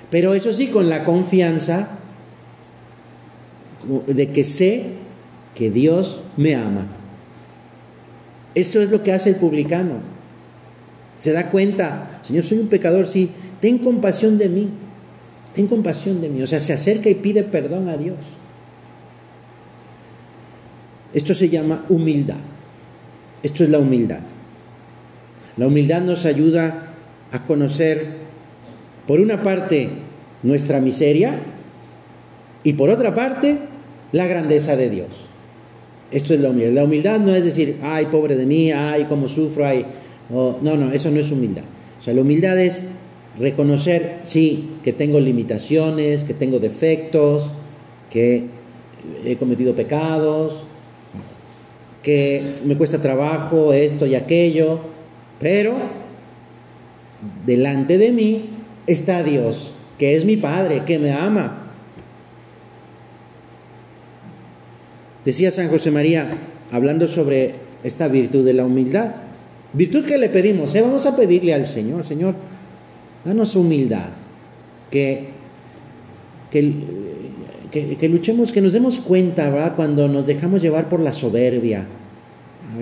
pero 0.10 0.34
eso 0.34 0.54
sí, 0.54 0.68
con 0.68 0.90
la 0.90 1.04
confianza 1.04 2.00
de 4.08 4.32
que 4.32 4.46
sé 4.46 4.84
que 5.56 5.70
Dios 5.70 6.22
me 6.38 6.56
ama. 6.56 6.88
Eso 8.56 8.80
es 8.80 8.92
lo 8.92 9.04
que 9.04 9.12
hace 9.12 9.32
el 9.32 9.36
publicano. 9.36 9.96
Se 11.20 11.34
da 11.34 11.50
cuenta, 11.50 12.22
Señor, 12.24 12.44
soy 12.44 12.60
un 12.60 12.68
pecador, 12.68 13.08
sí, 13.08 13.30
ten 13.60 13.78
compasión 13.78 14.38
de 14.38 14.50
mí, 14.50 14.70
ten 15.54 15.68
compasión 15.68 16.22
de 16.22 16.30
mí. 16.30 16.42
O 16.42 16.48
sea, 16.48 16.60
se 16.60 16.74
acerca 16.74 17.10
y 17.10 17.16
pide 17.16 17.44
perdón 17.44 17.90
a 17.90 17.98
Dios. 17.98 18.18
Esto 21.14 21.34
se 21.34 21.50
llama 21.50 21.86
humildad. 21.90 22.38
Esto 23.44 23.64
es 23.64 23.70
la 23.70 23.80
humildad. 23.80 24.20
La 25.58 25.68
humildad 25.68 26.02
nos 26.02 26.26
ayuda 26.26 26.94
a 27.32 27.46
conocer, 27.46 28.06
por 29.08 29.20
una 29.20 29.42
parte, 29.44 29.90
nuestra 30.44 30.80
miseria 30.80 31.36
y 32.64 32.74
por 32.74 32.90
otra 32.90 33.14
parte, 33.14 33.58
la 34.12 34.28
grandeza 34.28 34.76
de 34.76 34.90
Dios. 34.90 35.08
Esto 36.12 36.34
es 36.34 36.40
la 36.42 36.50
humildad. 36.50 36.74
La 36.74 36.84
humildad 36.84 37.20
no 37.20 37.36
es 37.36 37.44
decir, 37.44 37.78
ay, 37.82 38.08
pobre 38.08 38.36
de 38.36 38.46
mí, 38.46 38.72
ay, 38.72 39.06
cómo 39.08 39.28
sufro, 39.28 39.66
ay. 39.66 39.86
no, 40.30 40.60
no, 40.62 40.92
eso 40.92 41.10
no 41.10 41.20
es 41.20 41.32
humildad. 41.32 41.64
O 42.00 42.04
sea, 42.04 42.14
la 42.14 42.22
humildad 42.22 42.60
es 42.60 42.82
reconocer, 43.40 44.20
sí, 44.24 44.72
que 44.84 44.94
tengo 44.94 45.20
limitaciones, 45.20 46.24
que 46.24 46.34
tengo 46.34 46.60
defectos, 46.60 47.52
que 48.10 48.46
he 49.26 49.36
cometido 49.38 49.74
pecados, 49.74 50.64
que 52.04 52.56
me 52.66 52.76
cuesta 52.78 53.02
trabajo 53.02 53.74
esto 53.74 54.06
y 54.06 54.16
aquello, 54.16 54.82
pero 55.40 55.76
delante 57.46 57.98
de 57.98 58.12
mí 58.12 58.50
está 58.88 59.24
Dios, 59.24 59.72
que 59.98 60.16
es 60.16 60.26
mi 60.26 60.38
Padre, 60.38 60.84
que 60.86 61.00
me 61.00 61.12
ama, 61.12 61.62
Decía 65.26 65.52
San 65.52 65.70
José 65.70 65.92
María, 65.92 66.28
hablando 66.72 67.08
sobre 67.08 67.54
esta 67.84 68.08
virtud 68.08 68.44
de 68.44 68.54
la 68.54 68.66
humildad, 68.66 69.12
virtud 69.74 70.06
que 70.06 70.18
le 70.18 70.30
pedimos, 70.30 70.74
¿eh? 70.74 70.82
vamos 70.82 71.06
a 71.06 71.16
pedirle 71.16 71.54
al 71.54 71.66
Señor, 71.66 72.06
Señor, 72.06 72.34
danos 73.24 73.56
humildad, 73.56 74.10
que, 74.90 75.28
que, 76.50 76.74
luchemos, 78.10 78.52
que 78.52 78.62
nos 78.62 78.74
demos 78.74 79.00
cuenta, 79.00 79.50
¿verdad? 79.50 79.74
Cuando 79.76 80.08
nos 80.08 80.26
dejamos 80.26 80.62
llevar 80.62 80.90
por 80.90 81.00
la 81.00 81.14
soberbia, 81.14 81.86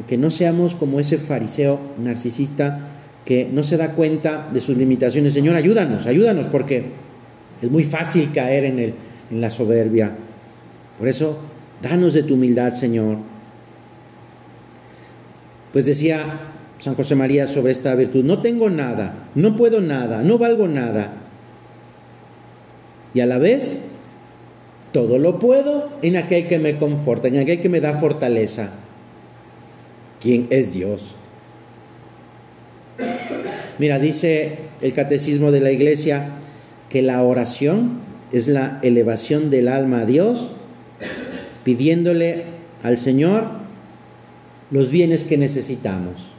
que 0.08 0.18
no 0.18 0.32
seamos 0.32 0.76
como 0.76 1.00
ese 1.00 1.18
fariseo 1.18 1.80
narcisista 2.02 2.88
que 3.26 3.48
no 3.52 3.64
se 3.64 3.78
da 3.78 3.94
cuenta 3.94 4.50
de 4.52 4.62
sus 4.62 4.78
limitaciones. 4.78 5.34
Señor, 5.34 5.56
ayúdanos, 5.56 6.06
ayúdanos, 6.06 6.48
porque 6.48 6.86
es 7.62 7.70
muy 7.70 7.84
fácil 7.84 8.32
caer 8.32 8.66
en, 8.66 8.80
el, 8.80 8.94
en 9.30 9.42
la 9.42 9.50
soberbia. 9.50 10.16
Por 10.98 11.08
eso 11.08 11.38
Danos 11.82 12.14
de 12.14 12.24
tu 12.24 12.34
humildad, 12.34 12.74
Señor. 12.74 13.18
Pues 15.72 15.86
decía 15.86 16.20
San 16.80 16.96
José 16.96 17.16
María 17.16 17.48
sobre 17.48 17.72
esta 17.72 17.94
virtud, 17.96 18.24
no 18.24 18.42
tengo 18.42 18.70
nada, 18.70 19.30
no 19.36 19.56
puedo 19.56 19.82
nada, 19.82 20.22
no 20.24 20.38
valgo 20.38 20.68
nada. 20.68 21.14
Y 23.14 23.22
a 23.22 23.26
la 23.26 23.38
vez, 23.38 23.80
todo 24.92 25.18
lo 25.18 25.40
puedo 25.40 25.90
en 26.02 26.18
aquel 26.18 26.48
que 26.48 26.60
me 26.60 26.78
conforta, 26.78 27.28
en 27.28 27.38
aquel 27.38 27.60
que 27.60 27.70
me 27.70 27.82
da 27.82 27.94
fortaleza. 27.94 28.72
¿Quién 30.22 30.48
es 30.50 30.74
Dios? 30.74 31.16
Mira, 33.78 34.00
dice 34.00 34.58
el 34.82 34.94
catecismo 34.94 35.52
de 35.52 35.62
la 35.62 35.72
iglesia 35.72 36.32
que 36.90 37.02
la 37.02 37.24
oración 37.24 38.00
es 38.32 38.48
la 38.48 38.80
elevación 38.84 39.50
del 39.50 39.68
alma 39.68 40.02
a 40.02 40.06
Dios 40.06 40.52
pidiéndole 41.64 42.46
al 42.84 42.98
Señor 42.98 43.48
los 44.72 44.90
bienes 44.90 45.24
que 45.24 45.38
necesitamos. 45.38 46.30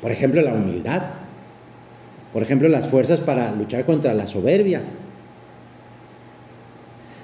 Por 0.00 0.12
ejemplo, 0.12 0.42
la 0.42 0.54
humildad. 0.54 1.02
Por 2.32 2.42
ejemplo, 2.42 2.68
las 2.68 2.88
fuerzas 2.88 3.20
para 3.20 3.52
luchar 3.52 3.84
contra 3.84 4.12
la 4.14 4.26
soberbia. 4.26 4.82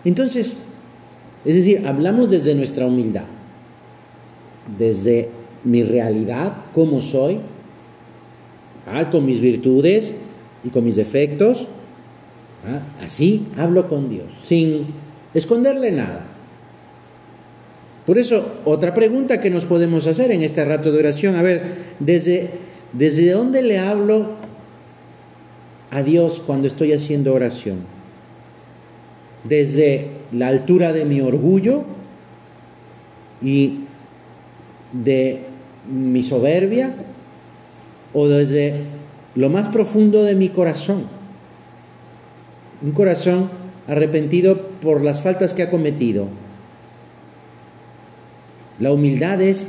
Entonces, 0.05 0.55
es 1.45 1.55
decir, 1.55 1.87
hablamos 1.87 2.31
desde 2.31 2.55
nuestra 2.55 2.87
humildad, 2.87 3.25
desde 4.79 5.29
mi 5.65 5.83
realidad, 5.83 6.55
cómo 6.73 7.01
soy, 7.01 7.39
ah, 8.87 9.11
con 9.11 9.25
mis 9.25 9.41
virtudes 9.41 10.15
y 10.65 10.71
con 10.71 10.85
mis 10.85 10.97
defectos. 10.97 11.67
Ah, 12.67 12.81
así 13.05 13.47
hablo 13.57 13.89
con 13.89 14.11
Dios, 14.11 14.27
sin 14.43 14.87
esconderle 15.33 15.91
nada. 15.91 16.27
Por 18.07 18.19
eso, 18.19 18.45
otra 18.65 18.93
pregunta 18.93 19.41
que 19.41 19.51
nos 19.51 19.67
podemos 19.67 20.07
hacer 20.07 20.31
en 20.31 20.43
este 20.43 20.65
rato 20.65 20.91
de 20.91 20.99
oración, 20.99 21.37
a 21.37 21.43
ver, 21.43 21.63
¿desde, 22.01 22.51
desde 22.93 23.31
dónde 23.31 23.63
le 23.63 23.79
hablo 23.79 24.33
a 25.91 26.03
Dios 26.03 26.43
cuando 26.45 26.67
estoy 26.67 26.93
haciendo 26.93 27.35
oración? 27.35 28.00
¿Desde 29.45 30.09
la 30.33 30.49
altura 30.49 30.93
de 30.93 31.05
mi 31.05 31.21
orgullo 31.21 31.85
y 33.43 33.81
de 34.93 35.43
mi 35.91 36.23
soberbia? 36.23 36.95
¿O 38.13 38.29
desde 38.29 38.83
lo 39.35 39.49
más 39.49 39.69
profundo 39.69 40.25
de 40.25 40.35
mi 40.35 40.49
corazón? 40.51 41.05
Un 42.83 42.93
corazón 42.93 43.51
arrepentido 43.87 44.69
por 44.81 45.03
las 45.03 45.23
faltas 45.23 45.55
que 45.55 45.63
ha 45.63 45.71
cometido 45.71 46.29
la 48.81 48.93
humildad 48.93 49.43
es 49.43 49.67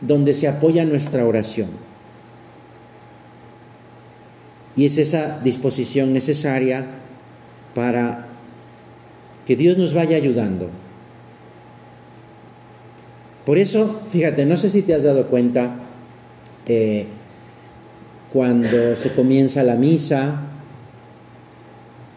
donde 0.00 0.34
se 0.34 0.48
apoya 0.48 0.84
nuestra 0.84 1.24
oración. 1.24 1.68
Y 4.74 4.84
es 4.84 4.98
esa 4.98 5.38
disposición 5.38 6.12
necesaria 6.12 6.86
para 7.72 8.26
que 9.46 9.56
Dios 9.56 9.78
nos 9.78 9.94
vaya 9.94 10.16
ayudando. 10.16 10.68
Por 13.44 13.58
eso, 13.58 14.00
fíjate, 14.10 14.46
no 14.46 14.56
sé 14.56 14.68
si 14.68 14.82
te 14.82 14.94
has 14.94 15.02
dado 15.02 15.26
cuenta, 15.26 15.76
eh, 16.66 17.06
cuando 18.32 18.94
se 18.94 19.12
comienza 19.12 19.62
la 19.62 19.76
misa, 19.76 20.42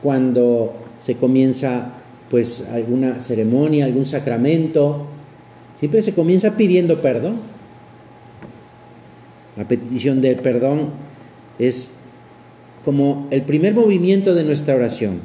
cuando 0.02 0.74
se 1.00 1.16
comienza 1.16 1.94
pues 2.30 2.68
alguna 2.72 3.20
ceremonia, 3.20 3.86
algún 3.86 4.06
sacramento, 4.06 5.08
Siempre 5.76 6.02
se 6.02 6.14
comienza 6.14 6.56
pidiendo 6.56 7.02
perdón. 7.02 7.38
La 9.58 9.68
petición 9.68 10.22
del 10.22 10.38
perdón 10.38 10.90
es 11.60 11.92
como 12.86 13.28
el 13.32 13.44
primer 13.44 13.74
movimiento 13.74 14.34
de 14.34 14.44
nuestra 14.44 14.76
oración. 14.76 15.22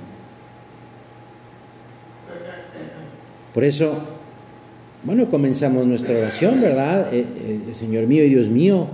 Por 3.58 3.64
eso, 3.64 3.98
bueno, 5.02 5.28
comenzamos 5.28 5.84
nuestra 5.84 6.16
oración, 6.16 6.60
¿verdad? 6.60 7.12
Eh, 7.12 7.24
eh, 7.68 7.72
Señor 7.72 8.06
mío 8.06 8.22
y 8.22 8.28
Dios 8.28 8.48
mío, 8.48 8.86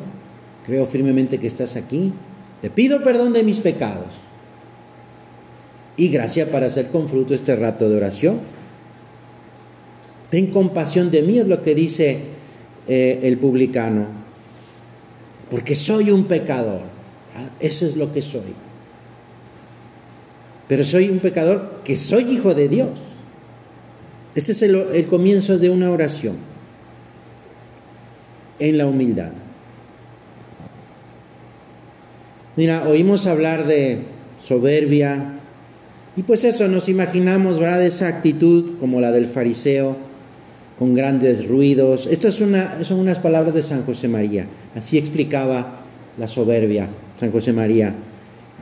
creo 0.64 0.86
firmemente 0.86 1.36
que 1.36 1.46
estás 1.46 1.76
aquí. 1.76 2.14
Te 2.62 2.70
pido 2.70 3.02
perdón 3.02 3.34
de 3.34 3.42
mis 3.42 3.60
pecados. 3.60 4.14
Y 5.98 6.08
gracias 6.08 6.48
para 6.48 6.64
hacer 6.64 6.88
con 6.88 7.10
fruto 7.10 7.34
este 7.34 7.54
rato 7.54 7.90
de 7.90 7.96
oración. 7.98 8.38
Ten 10.30 10.46
compasión 10.46 11.10
de 11.10 11.20
mí, 11.20 11.36
es 11.36 11.46
lo 11.46 11.62
que 11.62 11.74
dice 11.74 12.20
eh, 12.88 13.20
el 13.22 13.36
publicano? 13.36 14.06
Porque 15.50 15.76
soy 15.76 16.10
un 16.10 16.24
pecador. 16.24 16.80
Ah, 17.36 17.50
eso 17.60 17.84
es 17.84 17.96
lo 17.96 18.12
que 18.12 18.22
soy. 18.22 18.54
Pero 20.68 20.84
soy 20.84 21.10
un 21.10 21.18
pecador 21.18 21.82
que 21.84 21.96
soy 21.96 22.30
hijo 22.30 22.54
de 22.54 22.68
Dios. 22.68 23.13
Este 24.34 24.52
es 24.52 24.62
el, 24.62 25.06
comienzo 25.06 25.58
de 25.58 25.70
una 25.70 25.90
oración 25.90 26.36
en 28.58 28.78
la 28.78 28.86
humildad. 28.86 29.30
Mira, 32.56 32.88
oímos 32.88 33.26
hablar 33.26 33.66
de 33.66 34.02
soberbia 34.42 35.34
y 36.16 36.22
pues 36.22 36.44
eso, 36.44 36.68
nos 36.68 36.88
imaginamos, 36.88 37.58
¿verdad? 37.58 37.84
Esa 37.84 38.08
actitud 38.08 38.78
como 38.78 39.00
la 39.00 39.10
del 39.10 39.26
fariseo, 39.26 39.96
con 40.78 40.94
grandes 40.94 41.46
ruidos. 41.48 42.06
Estas 42.06 42.34
son 42.34 42.98
unas 42.98 43.18
palabras 43.18 43.54
de 43.54 43.62
San 43.62 43.84
José 43.84 44.08
María. 44.08 44.46
Así 44.76 44.98
explicaba 44.98 45.80
la 46.18 46.28
soberbia, 46.28 46.88
San 47.18 47.30
José 47.30 47.52
María. 47.52 47.94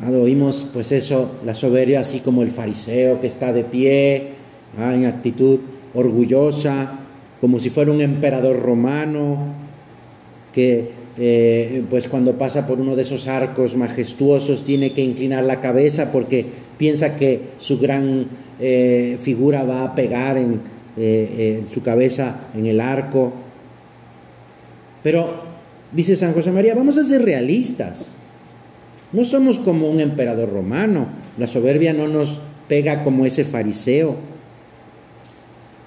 Oímos 0.07 0.67
pues 0.73 0.93
eso, 0.93 1.33
la 1.45 1.55
soberbia 1.55 2.01
así 2.01 2.21
como 2.21 2.43
el 2.43 2.51
fariseo 2.51 3.21
que 3.21 3.27
está 3.27 3.53
de 3.53 3.65
pie, 3.65 4.42
en 4.79 5.07
actitud 5.07 5.61
orgullosa, 5.95 6.99
como 7.41 7.59
si 7.59 7.71
fuera 7.71 7.93
un 7.93 8.01
emperador 8.01 8.61
romano, 8.61 9.39
que 10.53 11.03
eh, 11.19 11.83
pues 11.91 12.09
cuando 12.09 12.39
pasa 12.39 12.67
por 12.67 12.81
uno 12.81 12.97
de 12.97 13.03
esos 13.03 13.29
arcos 13.29 13.77
majestuosos 13.77 14.65
tiene 14.65 14.93
que 14.93 15.03
inclinar 15.03 15.45
la 15.45 15.61
cabeza 15.61 16.11
porque 16.11 16.47
piensa 16.79 17.17
que 17.17 17.41
su 17.59 17.79
gran 17.79 18.27
eh, 18.59 19.19
figura 19.21 19.65
va 19.65 19.85
a 19.85 19.95
pegar 19.95 20.39
en, 20.39 20.61
eh, 20.97 21.59
en 21.61 21.69
su 21.69 21.83
cabeza 21.83 22.49
en 22.55 22.67
el 22.67 22.81
arco. 22.81 23.33
Pero, 25.03 25.43
dice 25.93 26.17
San 26.17 26.33
José 26.33 26.51
María, 26.51 26.75
vamos 26.75 26.97
a 26.97 27.05
ser 27.05 27.23
realistas. 27.23 28.07
No 29.13 29.25
somos 29.25 29.59
como 29.59 29.91
un 29.91 30.01
emperador 30.01 30.51
romano. 30.51 31.09
La 31.39 31.47
soberbia 31.47 31.93
no 31.93 32.09
nos 32.09 32.39
pega 32.69 33.03
como 33.03 33.27
ese 33.27 33.45
fariseo. 33.45 34.17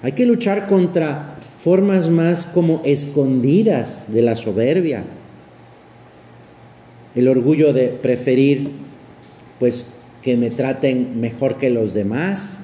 Hay 0.06 0.12
que 0.12 0.24
luchar 0.24 0.68
contra 0.68 1.34
formas 1.58 2.10
más 2.10 2.46
como 2.46 2.80
escondidas 2.84 4.04
de 4.06 4.22
la 4.22 4.36
soberbia. 4.36 5.02
El 7.16 7.26
orgullo 7.26 7.72
de 7.72 7.88
preferir 7.88 8.70
pues 9.58 9.86
que 10.22 10.36
me 10.36 10.50
traten 10.50 11.20
mejor 11.20 11.58
que 11.58 11.70
los 11.70 11.92
demás. 11.92 12.58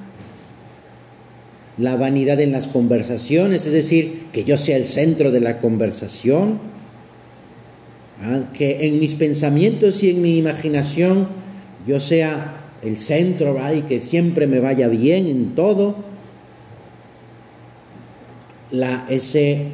La 1.77 1.97
vanidad 1.97 2.39
en 2.39 2.53
las 2.53 2.69
conversaciones, 2.69 3.65
es 3.65 3.73
decir, 3.73 4.27
que 4.31 4.45
yo 4.45 4.55
sea 4.55 4.77
el 4.77 4.87
centro 4.87 5.29
de 5.29 5.41
la 5.41 5.59
conversación. 5.59 6.59
¿ah? 8.21 8.39
Que 8.53 8.87
en 8.87 9.01
mis 9.01 9.15
pensamientos 9.15 10.01
y 10.01 10.11
en 10.11 10.21
mi 10.21 10.37
imaginación 10.37 11.27
yo 11.85 11.99
sea 11.99 12.69
el 12.81 13.01
centro 13.01 13.57
y 13.75 13.81
que 13.81 13.99
siempre 13.99 14.47
me 14.47 14.61
vaya 14.61 14.87
bien 14.87 15.27
en 15.27 15.55
todo 15.55 16.12
la, 18.73 19.05
ese, 19.07 19.67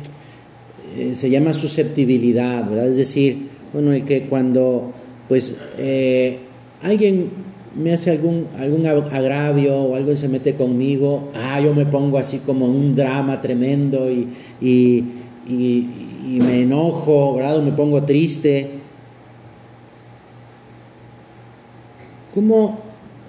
eh, 0.97 1.15
se 1.15 1.29
llama 1.29 1.53
susceptibilidad, 1.53 2.69
¿verdad? 2.69 2.87
Es 2.87 2.97
decir, 2.97 3.47
bueno, 3.73 3.93
el 3.93 4.05
que 4.05 4.23
cuando 4.23 4.91
pues 5.27 5.55
eh, 5.77 6.39
alguien 6.81 7.29
me 7.75 7.93
hace 7.93 8.11
algún, 8.11 8.47
algún 8.57 8.85
agravio 8.85 9.77
o 9.77 9.95
algo 9.95 10.15
se 10.15 10.27
mete 10.27 10.55
conmigo, 10.55 11.29
ah, 11.33 11.61
yo 11.61 11.73
me 11.73 11.85
pongo 11.85 12.17
así 12.17 12.39
como 12.39 12.65
un 12.65 12.93
drama 12.93 13.39
tremendo 13.41 14.11
y, 14.11 14.27
y, 14.59 15.05
me 16.39 16.61
enojo, 16.61 17.35
¿verdad? 17.35 17.57
O 17.57 17.61
me 17.61 17.71
pongo 17.71 18.03
triste. 18.03 18.69
¿Cómo? 22.33 22.79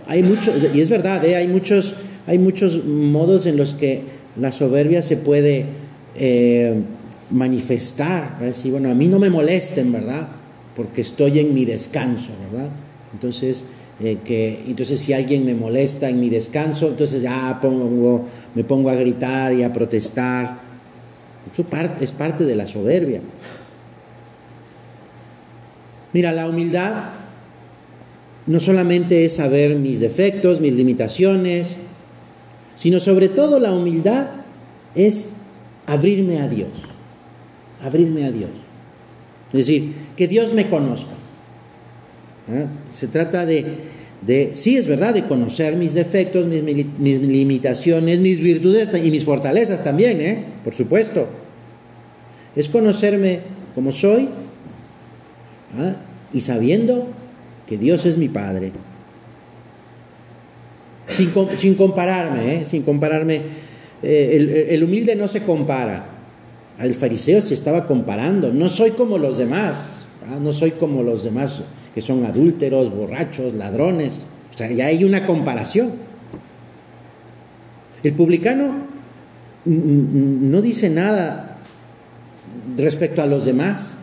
Hay 0.06 0.22
muchos, 0.22 0.54
y 0.74 0.80
es 0.80 0.88
verdad, 0.88 1.24
¿eh? 1.24 1.36
hay, 1.36 1.48
muchos, 1.48 1.94
hay 2.26 2.38
muchos 2.38 2.84
modos 2.84 3.46
en 3.46 3.56
los 3.56 3.74
que 3.74 4.19
la 4.40 4.52
soberbia 4.52 5.02
se 5.02 5.16
puede 5.16 5.66
eh, 6.16 6.74
manifestar, 7.30 8.38
decir, 8.40 8.72
bueno, 8.72 8.90
a 8.90 8.94
mí 8.94 9.06
no 9.06 9.18
me 9.18 9.30
molesten, 9.30 9.92
¿verdad? 9.92 10.28
Porque 10.74 11.02
estoy 11.02 11.38
en 11.40 11.52
mi 11.52 11.64
descanso, 11.64 12.32
¿verdad? 12.50 12.70
Entonces, 13.12 13.64
eh, 14.02 14.18
que, 14.24 14.62
entonces 14.66 14.98
si 14.98 15.12
alguien 15.12 15.44
me 15.44 15.54
molesta 15.54 16.08
en 16.08 16.20
mi 16.20 16.30
descanso, 16.30 16.88
entonces 16.88 17.20
ya 17.22 17.58
pongo, 17.60 18.24
me 18.54 18.64
pongo 18.64 18.88
a 18.88 18.94
gritar 18.94 19.52
y 19.52 19.62
a 19.62 19.72
protestar. 19.72 20.58
Eso 21.52 21.66
es 22.00 22.12
parte 22.12 22.44
de 22.44 22.56
la 22.56 22.66
soberbia. 22.66 23.20
Mira, 26.12 26.32
la 26.32 26.48
humildad 26.48 27.10
no 28.46 28.58
solamente 28.58 29.24
es 29.24 29.36
saber 29.36 29.76
mis 29.76 30.00
defectos, 30.00 30.60
mis 30.60 30.72
limitaciones, 30.72 31.76
sino 32.80 32.98
sobre 32.98 33.28
todo 33.28 33.58
la 33.58 33.72
humildad 33.72 34.28
es 34.94 35.28
abrirme 35.86 36.40
a 36.40 36.48
Dios, 36.48 36.70
abrirme 37.82 38.24
a 38.24 38.30
Dios. 38.30 38.48
Es 39.52 39.66
decir, 39.66 39.92
que 40.16 40.26
Dios 40.26 40.54
me 40.54 40.66
conozca. 40.66 41.10
¿Ah? 42.48 42.68
Se 42.88 43.06
trata 43.08 43.44
de, 43.44 43.66
de, 44.26 44.52
sí 44.54 44.78
es 44.78 44.86
verdad, 44.86 45.12
de 45.12 45.26
conocer 45.26 45.76
mis 45.76 45.92
defectos, 45.92 46.46
mis, 46.46 47.20
limitaciones, 47.20 48.20
mis 48.20 48.40
virtudes 48.40 48.90
y 49.04 49.10
mis 49.10 49.24
fortalezas 49.24 49.84
también, 49.84 50.22
¿eh? 50.22 50.44
por 50.64 50.72
supuesto. 50.72 51.28
Es 52.56 52.70
conocerme 52.70 53.40
como 53.74 53.92
soy 53.92 54.26
¿ah? 55.78 55.96
y 56.32 56.40
sabiendo 56.40 57.08
que 57.66 57.76
Dios 57.76 58.06
es 58.06 58.16
mi 58.16 58.30
Padre 58.30 58.72
sin, 61.12 61.74
compararme, 61.74 62.54
¿eh? 62.54 62.66
sin 62.66 62.82
compararme. 62.82 63.40
Eh, 64.02 64.68
el, 64.70 64.82
humilde 64.82 65.16
no 65.16 65.28
se 65.28 65.42
compara. 65.42 66.06
El 66.78 66.94
fariseo 66.94 67.40
se 67.40 67.54
estaba 67.54 67.86
comparando. 67.86 68.52
No 68.52 68.68
soy 68.68 68.92
como 68.92 69.18
los 69.18 69.38
demás. 69.38 70.06
No 70.40 70.52
soy 70.52 70.72
como 70.72 71.02
los 71.02 71.24
demás 71.24 71.62
que 71.94 72.00
son 72.00 72.24
adúlteros, 72.24 72.94
borrachos, 72.94 73.54
ladrones. 73.54 74.24
O 74.54 74.56
sea, 74.56 74.70
ya 74.70 74.86
hay 74.86 75.04
una 75.04 75.26
comparación. 75.26 75.92
El 78.02 78.12
publicano 78.14 78.74
no 79.64 80.62
dice 80.62 80.88
nada 80.88 81.58
respecto 82.76 83.22
a 83.22 83.26
los 83.26 83.44
demás. 83.44 83.96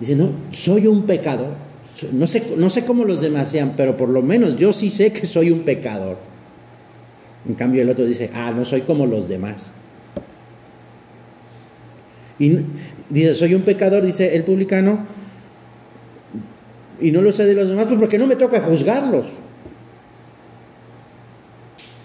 Dice, 0.00 0.16
no, 0.16 0.30
soy 0.50 0.86
un 0.86 1.04
pecador. 1.04 1.71
No 2.12 2.26
sé, 2.26 2.42
no 2.56 2.70
sé 2.70 2.84
cómo 2.84 3.04
los 3.04 3.20
demás 3.20 3.50
sean, 3.50 3.74
pero 3.76 3.96
por 3.96 4.08
lo 4.08 4.22
menos 4.22 4.56
yo 4.56 4.72
sí 4.72 4.88
sé 4.88 5.12
que 5.12 5.26
soy 5.26 5.50
un 5.50 5.60
pecador. 5.60 6.16
En 7.46 7.54
cambio 7.54 7.82
el 7.82 7.90
otro 7.90 8.04
dice, 8.06 8.30
ah, 8.34 8.52
no 8.54 8.64
soy 8.64 8.82
como 8.82 9.06
los 9.06 9.28
demás. 9.28 9.72
Y 12.38 12.58
dice, 13.10 13.34
soy 13.34 13.54
un 13.54 13.62
pecador, 13.62 14.04
dice 14.04 14.34
el 14.34 14.44
publicano, 14.44 15.06
y 17.00 17.10
no 17.10 17.20
lo 17.20 17.32
sé 17.32 17.44
de 17.44 17.54
los 17.54 17.68
demás, 17.68 17.86
pues 17.86 17.98
porque 17.98 18.18
no 18.18 18.26
me 18.26 18.36
toca 18.36 18.60
juzgarlos. 18.60 19.26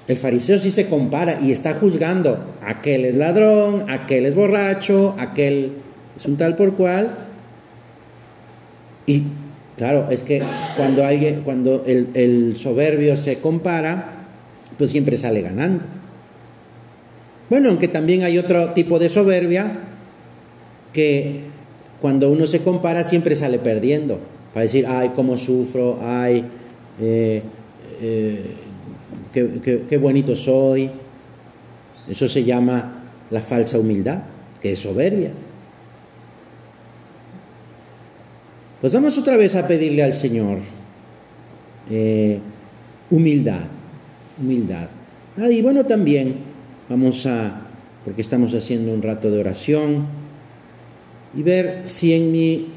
El 0.07 0.17
fariseo 0.17 0.57
sí 0.57 0.71
se 0.71 0.87
compara 0.87 1.39
y 1.41 1.51
está 1.51 1.73
juzgando. 1.73 2.55
Aquel 2.65 3.05
es 3.05 3.15
ladrón, 3.15 3.85
aquel 3.89 4.25
es 4.25 4.35
borracho, 4.35 5.15
aquel 5.19 5.73
es 6.15 6.25
un 6.25 6.37
tal 6.37 6.55
por 6.55 6.73
cual. 6.73 7.09
Y 9.05 9.23
Claro, 9.77 10.07
es 10.09 10.23
que 10.23 10.41
cuando, 10.75 11.05
alguien, 11.05 11.41
cuando 11.43 11.83
el, 11.85 12.55
soberbio 12.57 13.15
se 13.15 13.37
compara, 13.37 14.25
pues 14.75 14.89
siempre 14.89 15.17
sale 15.17 15.41
ganando. 15.41 15.85
Bueno, 17.49 17.69
aunque 17.69 17.87
también 17.87 18.23
hay 18.23 18.39
otro 18.39 18.73
tipo 18.73 18.97
de 18.97 19.07
soberbia 19.07 19.71
que 20.93 21.41
cuando 22.01 22.31
uno 22.31 22.47
se 22.47 22.61
compara 22.61 23.03
siempre 23.03 23.35
sale 23.35 23.59
perdiendo. 23.59 24.19
Para 24.51 24.63
decir, 24.63 24.87
ay, 24.87 25.11
cómo 25.15 25.37
sufro, 25.37 25.99
ay, 26.01 26.43
eh, 26.99 27.43
eh, 28.01 28.45
qué 29.31 29.97
bonito 29.97 30.35
soy. 30.35 30.89
Eso 32.09 32.27
se 32.27 32.43
llama 32.43 33.03
la 33.29 33.41
falsa 33.41 33.77
humildad, 33.77 34.23
que 34.59 34.71
es 34.71 34.79
soberbia. 34.79 35.29
Pues 38.79 38.93
vamos 38.93 39.17
otra 39.17 39.37
vez 39.37 39.55
a 39.55 39.67
pedirle 39.67 40.03
al 40.03 40.13
Señor 40.13 40.59
eh, 41.89 42.39
humildad, 43.09 43.61
humildad. 44.39 44.89
Ah, 45.37 45.49
y 45.49 45.61
bueno, 45.61 45.85
también 45.85 46.35
vamos 46.87 47.25
a, 47.25 47.61
porque 48.05 48.21
estamos 48.21 48.53
haciendo 48.53 48.93
un 48.93 49.01
rato 49.01 49.31
de 49.31 49.39
oración, 49.39 50.05
y 51.35 51.43
ver 51.43 51.83
si 51.85 52.13
en 52.13 52.31
mi, 52.31 52.67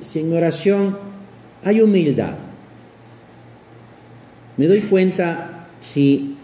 si 0.00 0.20
en 0.20 0.30
mi 0.30 0.36
oración 0.36 0.96
hay 1.64 1.80
humildad. 1.80 2.34
Me 4.56 4.66
doy 4.66 4.80
cuenta 4.82 5.68
si, 5.80 6.36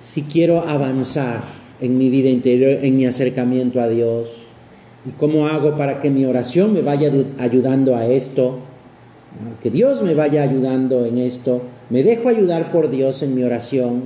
si 0.00 0.22
quiero 0.22 0.60
avanzar 0.60 1.42
en 1.80 1.98
mi 1.98 2.10
vida 2.10 2.28
interior, 2.28 2.78
en 2.82 2.96
mi 2.96 3.06
acercamiento 3.06 3.80
a 3.80 3.88
Dios, 3.88 4.39
¿Y 5.06 5.10
cómo 5.12 5.46
hago 5.46 5.76
para 5.76 6.00
que 6.00 6.10
mi 6.10 6.24
oración 6.26 6.72
me 6.72 6.82
vaya 6.82 7.10
ayudando 7.38 7.96
a 7.96 8.06
esto? 8.06 8.58
Que 9.62 9.70
Dios 9.70 10.02
me 10.02 10.14
vaya 10.14 10.42
ayudando 10.42 11.06
en 11.06 11.18
esto. 11.18 11.62
Me 11.88 12.02
dejo 12.02 12.28
ayudar 12.28 12.70
por 12.70 12.90
Dios 12.90 13.22
en 13.22 13.34
mi 13.34 13.42
oración 13.42 14.04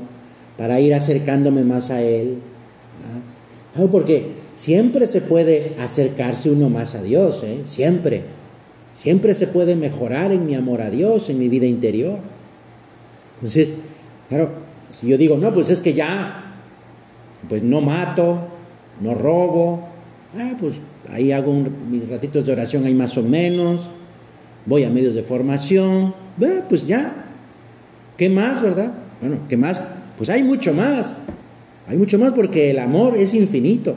para 0.56 0.80
ir 0.80 0.94
acercándome 0.94 1.64
más 1.64 1.90
a 1.90 2.02
Él. 2.02 2.38
Porque 3.90 4.34
siempre 4.54 5.06
se 5.06 5.20
puede 5.20 5.74
acercarse 5.80 6.50
uno 6.50 6.70
más 6.70 6.94
a 6.94 7.02
Dios, 7.02 7.42
¿eh? 7.42 7.62
siempre. 7.64 8.22
Siempre 8.96 9.34
se 9.34 9.48
puede 9.48 9.74
mejorar 9.74 10.32
en 10.32 10.46
mi 10.46 10.54
amor 10.54 10.80
a 10.80 10.90
Dios, 10.90 11.28
en 11.28 11.38
mi 11.40 11.48
vida 11.48 11.66
interior. 11.66 12.18
Entonces, 13.36 13.74
claro, 14.28 14.50
si 14.88 15.08
yo 15.08 15.18
digo, 15.18 15.36
no, 15.36 15.52
pues 15.52 15.70
es 15.70 15.80
que 15.80 15.92
ya, 15.92 16.54
pues 17.48 17.64
no 17.64 17.80
mato, 17.80 18.42
no 19.00 19.14
robo, 19.14 19.88
ah, 20.36 20.56
pues 20.58 20.74
ahí 21.10 21.32
hago 21.32 21.54
mis 21.90 22.08
ratitos 22.08 22.44
de 22.46 22.52
oración 22.52 22.84
ahí 22.84 22.94
más 22.94 23.16
o 23.16 23.22
menos, 23.22 23.88
voy 24.66 24.84
a 24.84 24.90
medios 24.90 25.14
de 25.14 25.22
formación, 25.22 26.14
pues 26.68 26.86
ya, 26.86 27.26
¿qué 28.16 28.28
más, 28.28 28.62
verdad? 28.62 28.92
Bueno, 29.20 29.38
¿qué 29.48 29.56
más? 29.56 29.80
Pues 30.16 30.30
hay 30.30 30.42
mucho 30.42 30.72
más, 30.72 31.16
hay 31.86 31.96
mucho 31.96 32.18
más 32.18 32.32
porque 32.32 32.70
el 32.70 32.78
amor 32.78 33.16
es 33.16 33.34
infinito. 33.34 33.94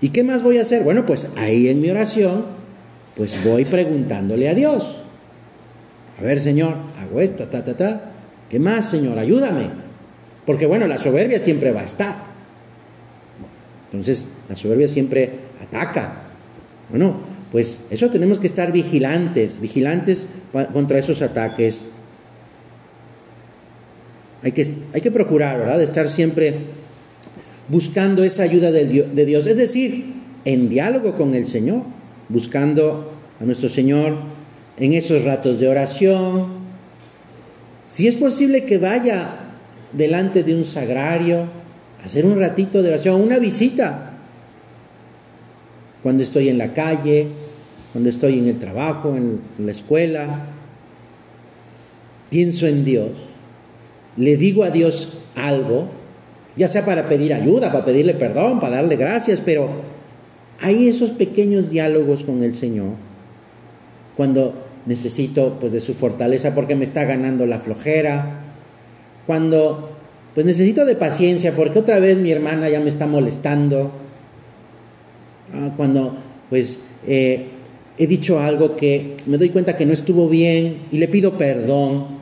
¿Y 0.00 0.08
qué 0.08 0.24
más 0.24 0.42
voy 0.42 0.58
a 0.58 0.62
hacer? 0.62 0.82
Bueno, 0.82 1.04
pues 1.04 1.28
ahí 1.36 1.68
en 1.68 1.80
mi 1.80 1.90
oración, 1.90 2.46
pues 3.16 3.44
voy 3.44 3.64
preguntándole 3.66 4.48
a 4.48 4.54
Dios. 4.54 4.96
A 6.18 6.22
ver, 6.22 6.40
Señor, 6.40 6.76
hago 7.00 7.20
esto, 7.20 7.48
ta, 7.48 7.64
ta, 7.64 7.76
ta. 7.76 8.12
¿Qué 8.48 8.58
más, 8.58 8.88
Señor? 8.88 9.18
Ayúdame. 9.18 9.68
Porque 10.46 10.66
bueno, 10.66 10.86
la 10.86 10.98
soberbia 10.98 11.38
siempre 11.38 11.70
va 11.72 11.82
a 11.82 11.84
estar. 11.84 12.29
Entonces, 13.92 14.26
la 14.48 14.56
soberbia 14.56 14.88
siempre 14.88 15.30
ataca. 15.62 16.22
Bueno, 16.90 17.16
pues 17.52 17.80
eso 17.90 18.10
tenemos 18.10 18.38
que 18.38 18.46
estar 18.46 18.72
vigilantes, 18.72 19.60
vigilantes 19.60 20.26
contra 20.72 20.98
esos 20.98 21.22
ataques. 21.22 21.80
Hay 24.42 24.52
que, 24.52 24.66
hay 24.94 25.00
que 25.00 25.10
procurar, 25.10 25.58
¿verdad? 25.58 25.78
De 25.78 25.84
estar 25.84 26.08
siempre 26.08 26.54
buscando 27.68 28.24
esa 28.24 28.42
ayuda 28.42 28.70
de 28.72 29.24
Dios, 29.26 29.46
es 29.46 29.56
decir, 29.56 30.14
en 30.44 30.68
diálogo 30.68 31.14
con 31.14 31.34
el 31.34 31.46
Señor, 31.46 31.82
buscando 32.28 33.12
a 33.40 33.44
nuestro 33.44 33.68
Señor 33.68 34.16
en 34.78 34.92
esos 34.94 35.24
ratos 35.24 35.60
de 35.60 35.68
oración. 35.68 36.60
Si 37.88 38.06
es 38.06 38.16
posible 38.16 38.64
que 38.64 38.78
vaya 38.78 39.34
delante 39.92 40.42
de 40.42 40.54
un 40.54 40.64
sagrario, 40.64 41.48
hacer 42.04 42.24
un 42.26 42.38
ratito 42.38 42.82
de 42.82 42.88
oración, 42.88 43.20
una 43.20 43.38
visita, 43.38 44.12
cuando 46.02 46.22
estoy 46.22 46.48
en 46.48 46.58
la 46.58 46.72
calle, 46.72 47.28
cuando 47.92 48.08
estoy 48.08 48.38
en 48.38 48.46
el 48.46 48.58
trabajo, 48.58 49.16
en 49.16 49.40
la 49.58 49.70
escuela, 49.70 50.46
pienso 52.30 52.66
en 52.66 52.84
Dios, 52.84 53.10
le 54.16 54.36
digo 54.36 54.64
a 54.64 54.70
Dios 54.70 55.10
algo, 55.34 55.88
ya 56.56 56.68
sea 56.68 56.84
para 56.84 57.08
pedir 57.08 57.34
ayuda, 57.34 57.72
para 57.72 57.84
pedirle 57.84 58.14
perdón, 58.14 58.60
para 58.60 58.76
darle 58.76 58.96
gracias, 58.96 59.40
pero 59.40 59.68
hay 60.60 60.88
esos 60.88 61.10
pequeños 61.10 61.70
diálogos 61.70 62.24
con 62.24 62.42
el 62.42 62.54
Señor 62.54 62.90
cuando 64.16 64.54
necesito 64.86 65.58
pues 65.58 65.72
de 65.72 65.80
su 65.80 65.94
fortaleza 65.94 66.54
porque 66.54 66.76
me 66.76 66.84
está 66.84 67.04
ganando 67.04 67.46
la 67.46 67.58
flojera, 67.58 68.40
cuando 69.26 69.90
pues 70.34 70.46
necesito 70.46 70.84
de 70.84 70.94
paciencia 70.94 71.54
porque 71.54 71.78
otra 71.78 71.98
vez 71.98 72.16
mi 72.18 72.30
hermana 72.30 72.68
ya 72.68 72.80
me 72.80 72.88
está 72.88 73.06
molestando, 73.06 73.90
ah, 75.54 75.72
cuando 75.76 76.16
pues 76.48 76.80
eh, 77.06 77.46
he 77.98 78.06
dicho 78.06 78.40
algo 78.40 78.76
que 78.76 79.16
me 79.26 79.38
doy 79.38 79.50
cuenta 79.50 79.76
que 79.76 79.86
no 79.86 79.92
estuvo 79.92 80.28
bien 80.28 80.82
y 80.92 80.98
le 80.98 81.08
pido 81.08 81.36
perdón. 81.36 82.20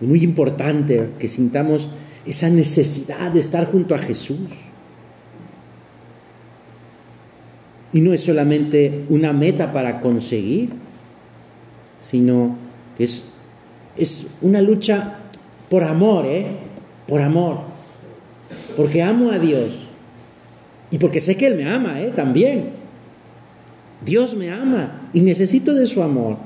Es 0.00 0.08
muy 0.08 0.22
importante 0.22 1.10
que 1.18 1.28
sintamos 1.28 1.88
esa 2.26 2.50
necesidad 2.50 3.30
de 3.30 3.40
estar 3.40 3.66
junto 3.66 3.94
a 3.94 3.98
Jesús. 3.98 4.50
Y 7.92 8.00
no 8.00 8.12
es 8.12 8.22
solamente 8.22 9.04
una 9.08 9.32
meta 9.32 9.72
para 9.72 10.00
conseguir, 10.00 10.70
sino 12.00 12.56
que 12.98 13.04
es, 13.04 13.24
es 13.96 14.26
una 14.42 14.60
lucha 14.60 15.20
por 15.68 15.84
amor, 15.84 16.26
¿eh? 16.26 16.46
Por 17.06 17.20
amor. 17.20 17.58
Porque 18.76 19.02
amo 19.02 19.30
a 19.30 19.38
Dios. 19.38 19.86
Y 20.90 20.98
porque 20.98 21.20
sé 21.20 21.36
que 21.36 21.46
Él 21.46 21.56
me 21.56 21.66
ama, 21.66 22.00
¿eh? 22.00 22.12
También. 22.14 22.70
Dios 24.04 24.36
me 24.36 24.50
ama 24.50 25.10
y 25.12 25.20
necesito 25.20 25.74
de 25.74 25.86
su 25.86 26.02
amor. 26.02 26.36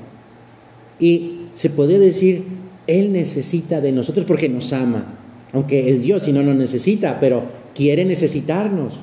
Y 0.99 1.47
se 1.55 1.69
podría 1.69 1.99
decir, 1.99 2.43
Él 2.87 3.11
necesita 3.11 3.81
de 3.81 3.91
nosotros 3.91 4.25
porque 4.25 4.49
nos 4.49 4.71
ama 4.73 5.19
aunque 5.53 5.89
es 5.89 6.03
Dios 6.03 6.27
y 6.27 6.31
no 6.31 6.43
nos 6.43 6.55
necesita, 6.55 7.19
pero 7.19 7.43
quiere 7.73 8.05
necesitarnos. 8.05 8.93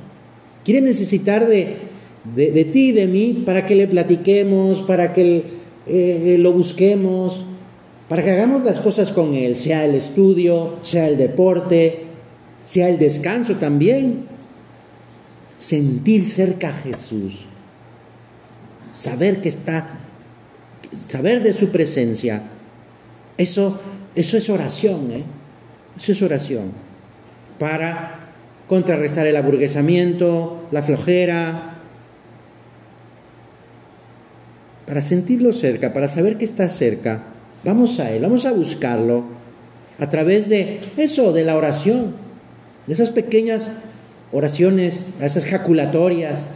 Quiere 0.65 0.81
necesitar 0.81 1.47
de, 1.47 1.77
de, 2.35 2.65
ti 2.65 2.89
y 2.89 2.93
de 2.93 3.07
mí 3.07 3.43
para 3.45 3.67
que 3.67 3.75
le 3.75 3.87
platiquemos, 3.87 4.83
para 4.83 5.13
que 5.13 5.45
eh, 5.87 6.37
lo 6.39 6.53
busquemos, 6.53 7.45
para 8.09 8.23
que 8.23 8.31
hagamos 8.31 8.63
las 8.63 8.81
cosas 8.81 9.13
con 9.13 9.35
Él, 9.35 9.57
sea 9.57 9.85
el 9.85 9.95
estudio, 9.95 10.77
sea 10.83 11.09
el 11.09 11.17
deporte, 11.17 12.05
sea 12.65 12.89
el 12.89 12.99
descanso 12.99 13.57
también. 13.57 14.27
Sentir 15.59 16.25
cerca 16.25 16.69
a 16.69 16.73
Jesús, 16.73 17.47
saber 18.93 19.41
que 19.41 19.49
está, 19.49 20.01
saber 21.09 21.43
de 21.43 21.55
su 21.55 21.71
presencia, 21.71 22.43
eso, 23.39 23.81
eso 24.15 24.37
es 24.37 24.51
oración, 24.51 25.11
¿eh? 25.13 25.25
Eso 25.97 26.13
es 26.13 26.21
oración. 26.21 26.73
Para 27.59 28.33
contrarrestar 28.69 29.27
el 29.27 29.37
aburguesamiento, 29.37 30.69
la 30.71 30.83
flojera, 30.83 31.79
para 34.87 35.03
sentirlo 35.03 35.53
cerca, 35.53 35.93
para 35.93 36.09
saber 36.09 36.37
que 36.37 36.45
está 36.45 36.69
cerca. 36.71 37.23
Vamos 37.65 37.99
a 38.01 38.11
Él, 38.13 38.23
vamos 38.23 38.47
a 38.47 38.53
buscarlo 38.53 39.25
a 39.99 40.09
través 40.09 40.49
de 40.49 40.81
eso, 40.97 41.33
de 41.33 41.45
la 41.45 41.57
oración, 41.57 42.15
de 42.87 42.93
esas 42.93 43.11
pequeñas 43.11 43.71
oraciones, 44.33 45.09
esas 45.21 45.47
jaculatorias 45.47 46.51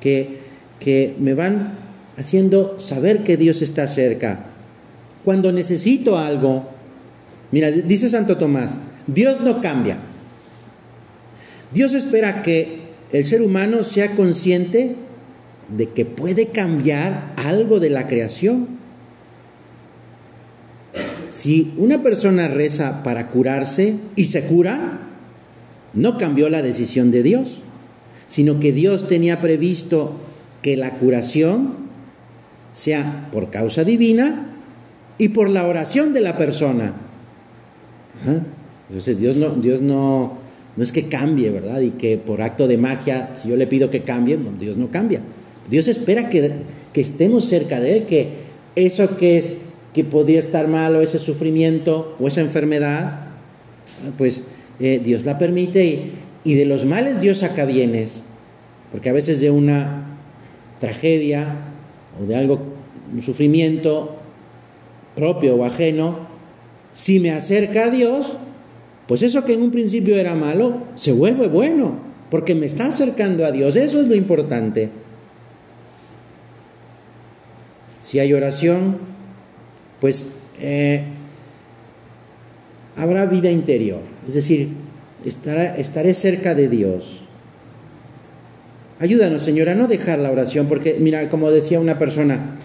que, 0.00 0.40
que 0.78 1.14
me 1.18 1.34
van 1.34 1.74
haciendo 2.16 2.78
saber 2.80 3.24
que 3.24 3.36
Dios 3.36 3.62
está 3.62 3.86
cerca. 3.86 4.46
Cuando 5.24 5.52
necesito 5.52 6.18
algo, 6.18 6.66
Mira, 7.52 7.70
dice 7.70 8.08
Santo 8.08 8.36
Tomás, 8.36 8.78
Dios 9.06 9.40
no 9.40 9.60
cambia. 9.60 9.98
Dios 11.72 11.94
espera 11.94 12.42
que 12.42 12.80
el 13.12 13.26
ser 13.26 13.42
humano 13.42 13.82
sea 13.82 14.14
consciente 14.14 14.94
de 15.76 15.86
que 15.86 16.04
puede 16.04 16.46
cambiar 16.46 17.32
algo 17.36 17.80
de 17.80 17.90
la 17.90 18.06
creación. 18.06 18.79
Si 21.30 21.72
una 21.76 22.02
persona 22.02 22.48
reza 22.48 23.02
para 23.02 23.28
curarse 23.28 23.94
y 24.16 24.26
se 24.26 24.44
cura, 24.44 25.08
no 25.94 26.18
cambió 26.18 26.50
la 26.50 26.62
decisión 26.62 27.10
de 27.10 27.22
Dios, 27.22 27.60
sino 28.26 28.60
que 28.60 28.72
Dios 28.72 29.08
tenía 29.08 29.40
previsto 29.40 30.14
que 30.62 30.76
la 30.76 30.92
curación 30.94 31.74
sea 32.72 33.28
por 33.32 33.50
causa 33.50 33.84
divina 33.84 34.56
y 35.18 35.28
por 35.28 35.50
la 35.50 35.66
oración 35.66 36.12
de 36.12 36.20
la 36.20 36.36
persona. 36.36 36.94
Entonces 38.88 39.18
Dios 39.18 39.36
no, 39.36 39.50
Dios 39.50 39.80
no, 39.80 40.38
no 40.76 40.84
es 40.84 40.92
que 40.92 41.08
cambie, 41.08 41.50
¿verdad? 41.50 41.80
Y 41.80 41.90
que 41.90 42.18
por 42.18 42.42
acto 42.42 42.68
de 42.68 42.76
magia, 42.76 43.34
si 43.36 43.48
yo 43.48 43.56
le 43.56 43.66
pido 43.66 43.90
que 43.90 44.02
cambie, 44.02 44.38
Dios 44.58 44.76
no 44.76 44.90
cambia. 44.90 45.20
Dios 45.68 45.88
espera 45.88 46.28
que, 46.28 46.52
que 46.92 47.00
estemos 47.00 47.44
cerca 47.46 47.80
de 47.80 47.98
Él, 47.98 48.06
que 48.06 48.28
eso 48.76 49.16
que, 49.16 49.38
es, 49.38 49.50
que 49.92 50.04
podría 50.04 50.38
estar 50.38 50.68
mal 50.68 50.94
o 50.96 51.00
ese 51.00 51.18
sufrimiento 51.18 52.16
o 52.20 52.28
esa 52.28 52.40
enfermedad, 52.40 53.26
pues 54.16 54.44
eh, 54.78 55.00
Dios 55.02 55.24
la 55.24 55.38
permite 55.38 55.84
y, 55.84 56.12
y 56.44 56.54
de 56.54 56.64
los 56.64 56.84
males 56.84 57.20
Dios 57.20 57.38
saca 57.38 57.64
bienes. 57.64 58.22
Porque 58.92 59.10
a 59.10 59.12
veces 59.12 59.40
de 59.40 59.50
una 59.50 60.18
tragedia 60.78 61.54
o 62.20 62.26
de 62.26 62.36
algo, 62.36 62.60
un 63.12 63.22
sufrimiento 63.22 64.16
propio 65.14 65.56
o 65.56 65.64
ajeno, 65.64 66.28
si 66.92 67.20
me 67.20 67.30
acerca 67.30 67.86
a 67.86 67.90
Dios, 67.90 68.36
pues 69.06 69.22
eso 69.22 69.44
que 69.44 69.54
en 69.54 69.62
un 69.62 69.70
principio 69.70 70.16
era 70.16 70.34
malo, 70.34 70.82
se 70.94 71.12
vuelve 71.12 71.48
bueno, 71.48 71.98
porque 72.30 72.54
me 72.54 72.66
está 72.66 72.86
acercando 72.86 73.44
a 73.44 73.52
Dios. 73.52 73.76
Eso 73.76 74.00
es 74.00 74.06
lo 74.06 74.14
importante. 74.14 74.90
Si 78.02 78.18
hay 78.18 78.32
oración, 78.32 78.98
pues 80.00 80.26
eh, 80.60 81.04
habrá 82.96 83.26
vida 83.26 83.50
interior, 83.50 84.00
es 84.26 84.34
decir, 84.34 84.70
estaré, 85.24 86.14
cerca 86.14 86.54
de 86.54 86.68
Dios. 86.68 87.22
Ayúdanos, 88.98 89.42
Señor, 89.42 89.68
a 89.68 89.74
no 89.74 89.86
dejar 89.88 90.18
la 90.18 90.30
oración, 90.30 90.66
porque 90.66 90.96
mira, 91.00 91.28
como 91.30 91.50
decía 91.50 91.80
una 91.80 91.98
persona, 91.98 92.56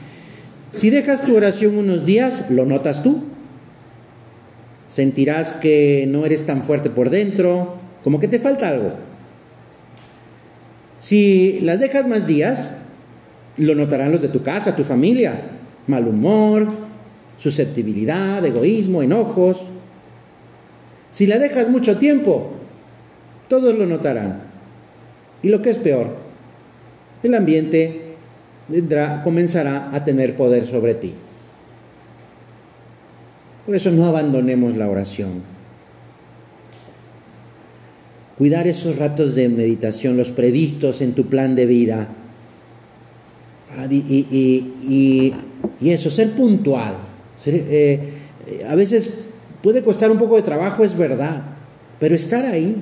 si 0.71 0.89
dejas 0.89 1.23
tu 1.23 1.35
oración 1.35 1.77
unos 1.77 2.05
días, 2.05 2.45
lo 2.49 2.65
notas 2.65 3.01
tú. 3.01 3.23
Sentirás 4.87 5.53
que 5.53 6.05
no 6.07 6.25
eres 6.25 6.45
tan 6.45 6.63
fuerte 6.63 6.89
por 6.89 7.09
dentro, 7.09 7.75
como 8.03 8.19
que 8.19 8.27
te 8.27 8.39
falta 8.39 8.67
algo. 8.67 8.93
Si 10.99 11.59
las 11.61 11.79
dejas 11.79 12.07
más 12.07 12.27
días, 12.27 12.71
lo 13.57 13.73
notarán 13.75 14.11
los 14.11 14.21
de 14.21 14.27
tu 14.27 14.43
casa, 14.43 14.75
tu 14.75 14.83
familia. 14.83 15.39
Mal 15.87 16.07
humor, 16.07 16.67
susceptibilidad, 17.37 18.43
egoísmo, 18.45 19.01
enojos. 19.01 19.63
Si 21.11 21.27
la 21.27 21.39
dejas 21.39 21.69
mucho 21.69 21.97
tiempo, 21.97 22.51
todos 23.47 23.75
lo 23.75 23.85
notarán. 23.85 24.41
Y 25.41 25.49
lo 25.49 25.61
que 25.61 25.69
es 25.69 25.77
peor, 25.77 26.15
el 27.23 27.33
ambiente 27.35 28.15
comenzará 29.23 29.89
a 29.93 30.03
tener 30.03 30.35
poder 30.35 30.65
sobre 30.65 30.95
ti. 30.95 31.13
Por 33.65 33.75
eso 33.75 33.91
no 33.91 34.05
abandonemos 34.05 34.75
la 34.77 34.89
oración. 34.89 35.55
Cuidar 38.37 38.67
esos 38.67 38.97
ratos 38.97 39.33
de 39.33 39.47
meditación, 39.49 40.17
los 40.17 40.31
previstos 40.31 41.01
en 41.01 41.13
tu 41.13 41.27
plan 41.27 41.55
de 41.55 41.65
vida. 41.65 42.09
Ah, 43.77 43.87
y, 43.89 45.33
eso, 45.81 46.09
ser 46.09 46.31
puntual. 46.31 46.95
Eh, 47.45 48.13
a 48.67 48.75
veces 48.75 49.25
puede 49.61 49.83
costar 49.83 50.11
un 50.11 50.17
poco 50.17 50.35
de 50.35 50.41
trabajo, 50.41 50.83
es 50.83 50.97
verdad, 50.97 51.43
pero 51.99 52.15
estar 52.15 52.45
ahí, 52.45 52.81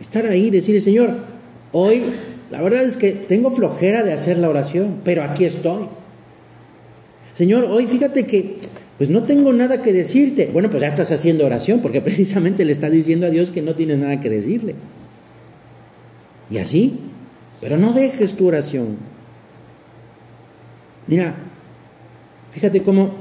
estar 0.00 0.26
ahí, 0.26 0.50
decirle, 0.50 0.80
Señor, 0.80 1.14
hoy 1.72 2.02
la 2.50 2.62
verdad 2.62 2.84
es 2.84 2.96
que 2.96 3.12
tengo 3.12 3.50
flojera 3.50 4.02
de 4.02 4.12
hacer 4.12 4.38
la 4.38 4.48
oración, 4.48 5.00
pero 5.04 5.22
aquí 5.22 5.44
estoy. 5.44 5.88
Señor, 7.34 7.64
hoy 7.64 7.86
fíjate 7.86 8.26
que 8.26 8.56
pues 8.98 9.10
no 9.10 9.24
tengo 9.24 9.52
nada 9.52 9.82
que 9.82 9.92
decirte. 9.92 10.48
Bueno, 10.52 10.70
pues 10.70 10.80
ya 10.80 10.88
estás 10.88 11.12
haciendo 11.12 11.44
oración 11.44 11.80
porque 11.80 12.00
precisamente 12.02 12.64
le 12.64 12.72
estás 12.72 12.92
diciendo 12.92 13.26
a 13.26 13.30
Dios 13.30 13.50
que 13.50 13.62
no 13.62 13.74
tienes 13.74 13.98
nada 13.98 14.20
que 14.20 14.30
decirle. 14.30 14.74
Y 16.50 16.58
así, 16.58 17.00
pero 17.60 17.76
no 17.76 17.92
dejes 17.92 18.34
tu 18.34 18.46
oración. 18.46 18.96
Mira, 21.06 21.36
fíjate 22.52 22.82
cómo, 22.82 23.14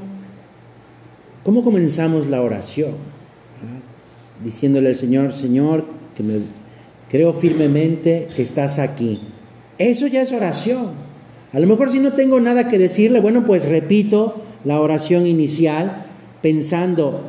cómo 1.45 1.63
comenzamos 1.63 2.27
la 2.27 2.41
oración. 2.41 2.95
Diciéndole 4.43 4.89
al 4.89 4.95
Señor, 4.95 5.31
Señor, 5.31 5.85
que 6.17 6.23
me 6.23 6.39
creo 7.09 7.33
firmemente 7.33 8.27
que 8.35 8.41
estás 8.41 8.79
aquí. 8.79 9.21
Eso 9.77 10.07
ya 10.07 10.23
es 10.23 10.33
oración. 10.33 10.89
A 11.53 11.59
lo 11.59 11.67
mejor 11.67 11.91
si 11.91 11.99
no 11.99 12.13
tengo 12.13 12.41
nada 12.41 12.67
que 12.67 12.79
decirle, 12.79 13.21
bueno, 13.21 13.45
pues 13.45 13.69
repito 13.69 14.41
la 14.65 14.81
oración 14.81 15.27
inicial 15.27 16.07
pensando, 16.41 17.21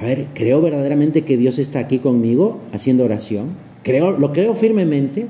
a 0.00 0.04
ver, 0.04 0.28
creo 0.34 0.62
verdaderamente 0.62 1.22
que 1.22 1.36
Dios 1.36 1.58
está 1.58 1.80
aquí 1.80 1.98
conmigo 1.98 2.60
haciendo 2.72 3.04
oración. 3.04 3.50
Creo, 3.82 4.12
lo 4.12 4.32
creo 4.32 4.54
firmemente. 4.54 5.26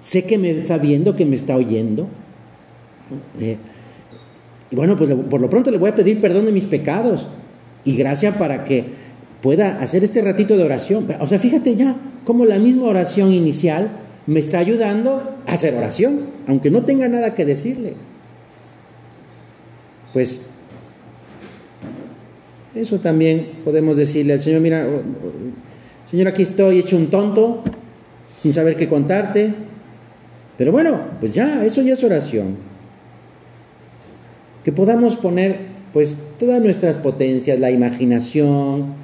Sé 0.00 0.24
que 0.24 0.36
me 0.36 0.50
está 0.50 0.78
viendo, 0.78 1.14
que 1.14 1.26
me 1.26 1.36
está 1.36 1.56
oyendo. 1.56 2.08
Eh, 3.40 3.56
y 4.70 4.76
bueno, 4.76 4.96
pues 4.96 5.12
por 5.30 5.40
lo 5.40 5.48
pronto 5.48 5.70
le 5.70 5.78
voy 5.78 5.90
a 5.90 5.94
pedir 5.94 6.20
perdón 6.20 6.46
de 6.46 6.52
mis 6.52 6.66
pecados 6.66 7.28
y 7.84 7.96
gracia 7.96 8.36
para 8.36 8.64
que 8.64 8.84
pueda 9.40 9.80
hacer 9.80 10.02
este 10.02 10.22
ratito 10.22 10.56
de 10.56 10.64
oración. 10.64 11.06
O 11.20 11.26
sea, 11.26 11.38
fíjate 11.38 11.76
ya 11.76 11.96
cómo 12.24 12.44
la 12.44 12.58
misma 12.58 12.86
oración 12.86 13.32
inicial 13.32 13.90
me 14.26 14.40
está 14.40 14.58
ayudando 14.58 15.36
a 15.46 15.52
hacer 15.52 15.74
oración, 15.74 16.22
aunque 16.48 16.70
no 16.70 16.82
tenga 16.84 17.08
nada 17.08 17.34
que 17.34 17.44
decirle. 17.44 17.94
Pues 20.12 20.42
eso 22.74 22.98
también 22.98 23.52
podemos 23.64 23.96
decirle 23.96 24.32
al 24.32 24.40
Señor, 24.40 24.60
mira, 24.60 24.86
Señor, 26.10 26.28
aquí 26.28 26.42
estoy 26.42 26.80
hecho 26.80 26.96
un 26.96 27.06
tonto, 27.06 27.62
sin 28.40 28.52
saber 28.52 28.76
qué 28.76 28.88
contarte, 28.88 29.54
pero 30.58 30.72
bueno, 30.72 30.98
pues 31.20 31.34
ya, 31.34 31.64
eso 31.64 31.82
ya 31.82 31.94
es 31.94 32.02
oración. 32.02 32.75
Que 34.66 34.72
podamos 34.72 35.14
poner 35.14 35.60
pues 35.92 36.16
todas 36.40 36.60
nuestras 36.60 36.96
potencias, 36.98 37.60
la 37.60 37.70
imaginación, 37.70 38.94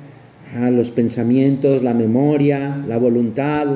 los 0.72 0.90
pensamientos, 0.90 1.84
la 1.84 1.94
memoria, 1.94 2.82
la 2.88 2.98
voluntad, 2.98 3.68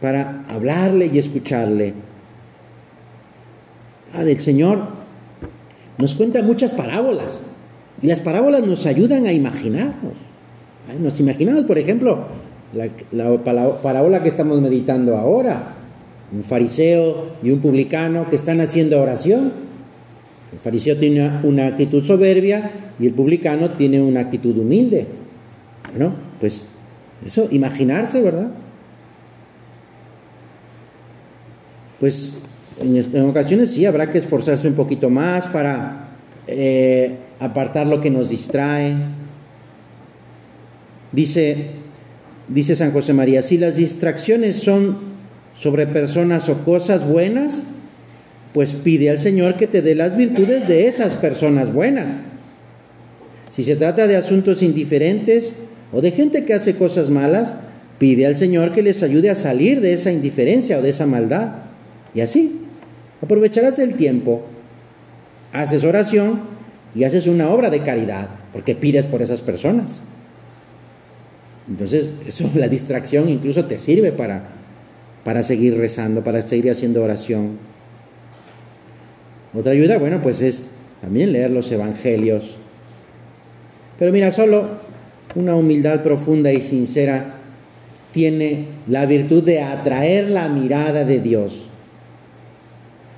para 0.00 0.44
hablarle 0.48 1.10
y 1.12 1.18
escucharle. 1.18 1.94
Ah, 4.14 4.22
del 4.22 4.40
Señor 4.40 4.78
nos 5.98 6.14
cuenta 6.14 6.40
muchas 6.40 6.70
parábolas 6.70 7.40
y 8.00 8.06
las 8.06 8.20
parábolas 8.20 8.62
nos 8.62 8.86
ayudan 8.86 9.26
a 9.26 9.32
imaginarnos. 9.32 10.12
Nos 11.00 11.18
imaginamos, 11.18 11.64
por 11.64 11.78
ejemplo, 11.78 12.26
la 13.10 13.42
parábola 13.82 14.22
que 14.22 14.28
estamos 14.28 14.60
meditando 14.62 15.16
ahora, 15.16 15.74
un 16.32 16.44
fariseo 16.44 17.32
y 17.42 17.50
un 17.50 17.58
publicano 17.58 18.28
que 18.28 18.36
están 18.36 18.60
haciendo 18.60 19.02
oración. 19.02 19.65
El 20.52 20.58
fariseo 20.58 20.96
tiene 20.96 21.40
una 21.42 21.66
actitud 21.66 22.04
soberbia 22.04 22.70
y 22.98 23.06
el 23.06 23.12
publicano 23.12 23.72
tiene 23.72 24.00
una 24.00 24.20
actitud 24.20 24.56
humilde. 24.56 25.06
Bueno, 25.90 26.14
pues 26.40 26.64
eso, 27.24 27.48
imaginarse, 27.50 28.22
¿verdad? 28.22 28.50
Pues 31.98 32.34
en, 32.80 33.22
ocasiones 33.28 33.70
sí 33.70 33.86
habrá 33.86 34.10
que 34.10 34.18
esforzarse 34.18 34.68
un 34.68 34.74
poquito 34.74 35.10
más 35.10 35.46
para 35.46 36.10
eh, 36.46 37.16
apartar 37.40 37.86
lo 37.86 38.00
que 38.00 38.10
nos 38.10 38.30
distrae. 38.30 38.94
Dice, 41.12 41.70
dice 42.48 42.74
San 42.74 42.92
José 42.92 43.12
María, 43.12 43.42
si 43.42 43.56
las 43.56 43.76
distracciones 43.76 44.56
son 44.56 44.98
sobre 45.56 45.86
personas 45.86 46.48
o 46.48 46.64
cosas 46.64 47.08
buenas, 47.08 47.64
pues 48.56 48.72
pide 48.72 49.10
al 49.10 49.18
Señor 49.18 49.56
que 49.56 49.66
te 49.66 49.82
dé 49.82 49.94
las 49.94 50.16
virtudes 50.16 50.66
de 50.66 50.86
esas 50.88 51.14
personas 51.16 51.74
buenas. 51.74 52.10
Si 53.50 53.62
se 53.62 53.76
trata 53.76 54.06
de 54.06 54.16
asuntos 54.16 54.62
indiferentes 54.62 55.52
o 55.92 56.00
de 56.00 56.10
gente 56.10 56.46
que 56.46 56.54
hace 56.54 56.74
cosas 56.74 57.10
malas, 57.10 57.54
pide 57.98 58.24
al 58.24 58.34
Señor 58.34 58.72
que 58.72 58.82
les 58.82 59.02
ayude 59.02 59.28
a 59.28 59.34
salir 59.34 59.82
de 59.82 59.92
esa 59.92 60.10
indiferencia 60.10 60.78
o 60.78 60.80
de 60.80 60.88
esa 60.88 61.04
maldad. 61.04 61.64
Y 62.14 62.22
así, 62.22 62.62
aprovecharás 63.20 63.78
el 63.78 63.92
tiempo, 63.92 64.46
haces 65.52 65.84
oración 65.84 66.40
y 66.94 67.04
haces 67.04 67.26
una 67.26 67.50
obra 67.50 67.68
de 67.68 67.80
caridad, 67.80 68.30
porque 68.54 68.74
pides 68.74 69.04
por 69.04 69.20
esas 69.20 69.42
personas. 69.42 69.96
Entonces, 71.68 72.14
eso, 72.26 72.50
la 72.54 72.68
distracción 72.68 73.28
incluso 73.28 73.66
te 73.66 73.78
sirve 73.78 74.12
para, 74.12 74.44
para 75.24 75.42
seguir 75.42 75.76
rezando, 75.76 76.24
para 76.24 76.40
seguir 76.40 76.70
haciendo 76.70 77.04
oración. 77.04 77.75
Otra 79.56 79.72
ayuda, 79.72 79.98
bueno, 79.98 80.20
pues 80.22 80.40
es 80.40 80.64
también 81.00 81.32
leer 81.32 81.50
los 81.50 81.70
evangelios, 81.72 82.56
pero 83.98 84.12
mira, 84.12 84.30
solo 84.30 84.68
una 85.34 85.54
humildad 85.56 86.02
profunda 86.02 86.52
y 86.52 86.60
sincera 86.60 87.36
tiene 88.12 88.66
la 88.88 89.06
virtud 89.06 89.42
de 89.42 89.62
atraer 89.62 90.30
la 90.30 90.48
mirada 90.48 91.04
de 91.04 91.20
Dios. 91.20 91.66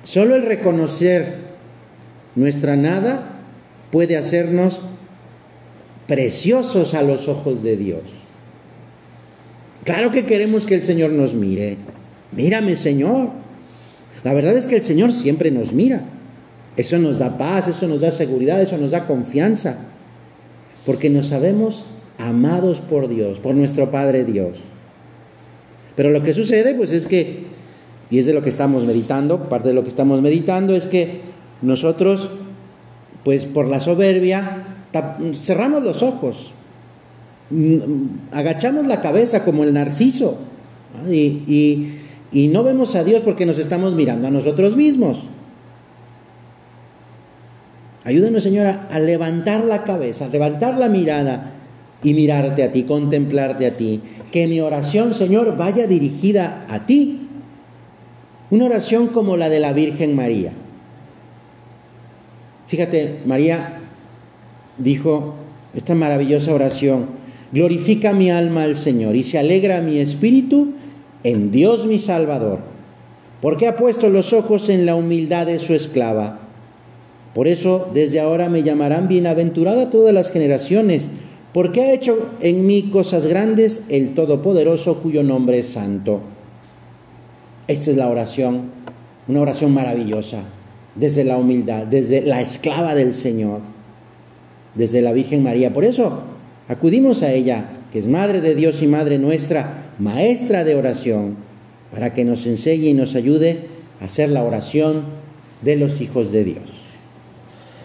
Solo 0.03 0.35
el 0.35 0.43
reconocer 0.43 1.35
nuestra 2.35 2.75
nada 2.75 3.41
puede 3.91 4.17
hacernos 4.17 4.81
preciosos 6.07 6.93
a 6.93 7.03
los 7.03 7.27
ojos 7.27 7.63
de 7.63 7.77
Dios. 7.77 8.01
Claro 9.83 10.11
que 10.11 10.25
queremos 10.25 10.65
que 10.65 10.75
el 10.75 10.83
Señor 10.83 11.11
nos 11.11 11.33
mire. 11.33 11.77
Mírame, 12.31 12.75
Señor. 12.75 13.29
La 14.23 14.33
verdad 14.33 14.57
es 14.57 14.67
que 14.67 14.77
el 14.77 14.83
Señor 14.83 15.11
siempre 15.11 15.51
nos 15.51 15.73
mira. 15.73 16.03
Eso 16.79 16.97
nos 16.97 17.19
da 17.19 17.37
paz, 17.37 17.67
eso 17.67 17.89
nos 17.89 17.99
da 17.99 18.09
seguridad, 18.09 18.61
eso 18.61 18.77
nos 18.77 18.91
da 18.91 19.05
confianza 19.05 19.75
porque 20.85 21.09
nos 21.09 21.27
sabemos 21.27 21.83
amados 22.17 22.79
por 22.79 23.09
Dios, 23.09 23.39
por 23.39 23.53
nuestro 23.53 23.91
Padre 23.91 24.23
Dios. 24.23 24.59
Pero 25.97 26.09
lo 26.09 26.23
que 26.23 26.31
sucede, 26.31 26.73
pues 26.75 26.93
es 26.93 27.05
que, 27.05 27.47
y 28.09 28.19
es 28.19 28.27
de 28.27 28.31
lo 28.31 28.41
que 28.41 28.49
estamos 28.49 28.85
meditando, 28.85 29.43
parte 29.49 29.67
de 29.67 29.73
lo 29.73 29.83
que 29.83 29.89
estamos 29.89 30.21
meditando 30.21 30.73
es 30.73 30.87
que 30.87 31.19
nosotros, 31.61 32.29
pues 33.25 33.45
por 33.45 33.67
la 33.67 33.81
soberbia, 33.81 34.63
cerramos 35.33 35.83
los 35.83 36.01
ojos, 36.01 36.53
agachamos 38.31 38.87
la 38.87 39.01
cabeza 39.01 39.43
como 39.43 39.65
el 39.65 39.73
narciso 39.73 40.37
y, 41.11 41.91
y 42.31 42.47
no 42.47 42.63
vemos 42.63 42.95
a 42.95 43.03
Dios 43.03 43.21
porque 43.21 43.45
nos 43.45 43.57
estamos 43.57 43.95
mirando 43.95 44.29
a 44.29 44.31
nosotros 44.31 44.77
mismos. 44.77 45.25
Ayúdanos, 48.09 48.41
Señora, 48.41 48.87
a 48.89 48.97
levantar 48.97 49.65
la 49.65 49.83
cabeza, 49.83 50.25
a 50.25 50.29
levantar 50.29 50.79
la 50.79 50.89
mirada 50.89 51.51
y 52.01 52.15
mirarte 52.15 52.63
a 52.63 52.71
ti, 52.71 52.81
contemplarte 52.81 53.67
a 53.67 53.77
ti. 53.77 54.01
Que 54.31 54.47
mi 54.47 54.59
oración, 54.61 55.13
Señor, 55.13 55.55
vaya 55.57 55.85
dirigida 55.85 56.65
a 56.69 56.87
ti. 56.87 57.27
Una 58.49 58.65
oración 58.65 59.09
como 59.09 59.37
la 59.37 59.47
de 59.47 59.59
la 59.59 59.73
Virgen 59.73 60.15
María. 60.15 60.53
Fíjate, 62.65 63.19
María 63.27 63.77
dijo 64.79 65.35
esta 65.75 65.93
maravillosa 65.93 66.51
oración, 66.51 67.09
glorifica 67.51 68.11
mi 68.13 68.31
alma 68.31 68.63
al 68.63 68.75
Señor 68.75 69.17
y 69.17 69.21
se 69.21 69.37
alegra 69.37 69.83
mi 69.83 69.99
espíritu 69.99 70.73
en 71.23 71.51
Dios 71.51 71.85
mi 71.85 71.99
Salvador, 71.99 72.61
porque 73.39 73.67
ha 73.67 73.75
puesto 73.75 74.09
los 74.09 74.33
ojos 74.33 74.67
en 74.69 74.87
la 74.87 74.95
humildad 74.95 75.45
de 75.45 75.59
su 75.59 75.75
esclava. 75.75 76.48
Por 77.33 77.47
eso 77.47 77.89
desde 77.93 78.19
ahora 78.19 78.49
me 78.49 78.63
llamarán 78.63 79.07
bienaventurada 79.07 79.89
todas 79.89 80.13
las 80.13 80.31
generaciones, 80.31 81.09
porque 81.53 81.81
ha 81.81 81.93
hecho 81.93 82.29
en 82.41 82.65
mí 82.65 82.89
cosas 82.91 83.25
grandes 83.25 83.81
el 83.89 84.13
Todopoderoso 84.13 84.97
cuyo 84.97 85.23
nombre 85.23 85.59
es 85.59 85.67
santo. 85.67 86.21
Esta 87.67 87.91
es 87.91 87.97
la 87.97 88.07
oración, 88.07 88.71
una 89.27 89.41
oración 89.41 89.73
maravillosa, 89.73 90.43
desde 90.95 91.23
la 91.23 91.37
humildad, 91.37 91.85
desde 91.85 92.21
la 92.21 92.41
esclava 92.41 92.95
del 92.95 93.13
Señor, 93.13 93.61
desde 94.73 95.01
la 95.01 95.13
Virgen 95.13 95.43
María. 95.43 95.71
Por 95.71 95.85
eso 95.85 96.21
acudimos 96.67 97.21
a 97.21 97.31
ella, 97.31 97.69
que 97.91 97.99
es 97.99 98.07
Madre 98.07 98.41
de 98.41 98.55
Dios 98.55 98.81
y 98.81 98.87
Madre 98.87 99.19
nuestra, 99.19 99.93
maestra 99.99 100.63
de 100.63 100.75
oración, 100.75 101.35
para 101.91 102.13
que 102.13 102.25
nos 102.25 102.45
enseñe 102.45 102.89
y 102.89 102.93
nos 102.93 103.15
ayude 103.15 103.59
a 104.01 104.05
hacer 104.05 104.29
la 104.29 104.43
oración 104.43 105.03
de 105.61 105.75
los 105.75 106.01
hijos 106.01 106.31
de 106.31 106.43
Dios. 106.43 106.78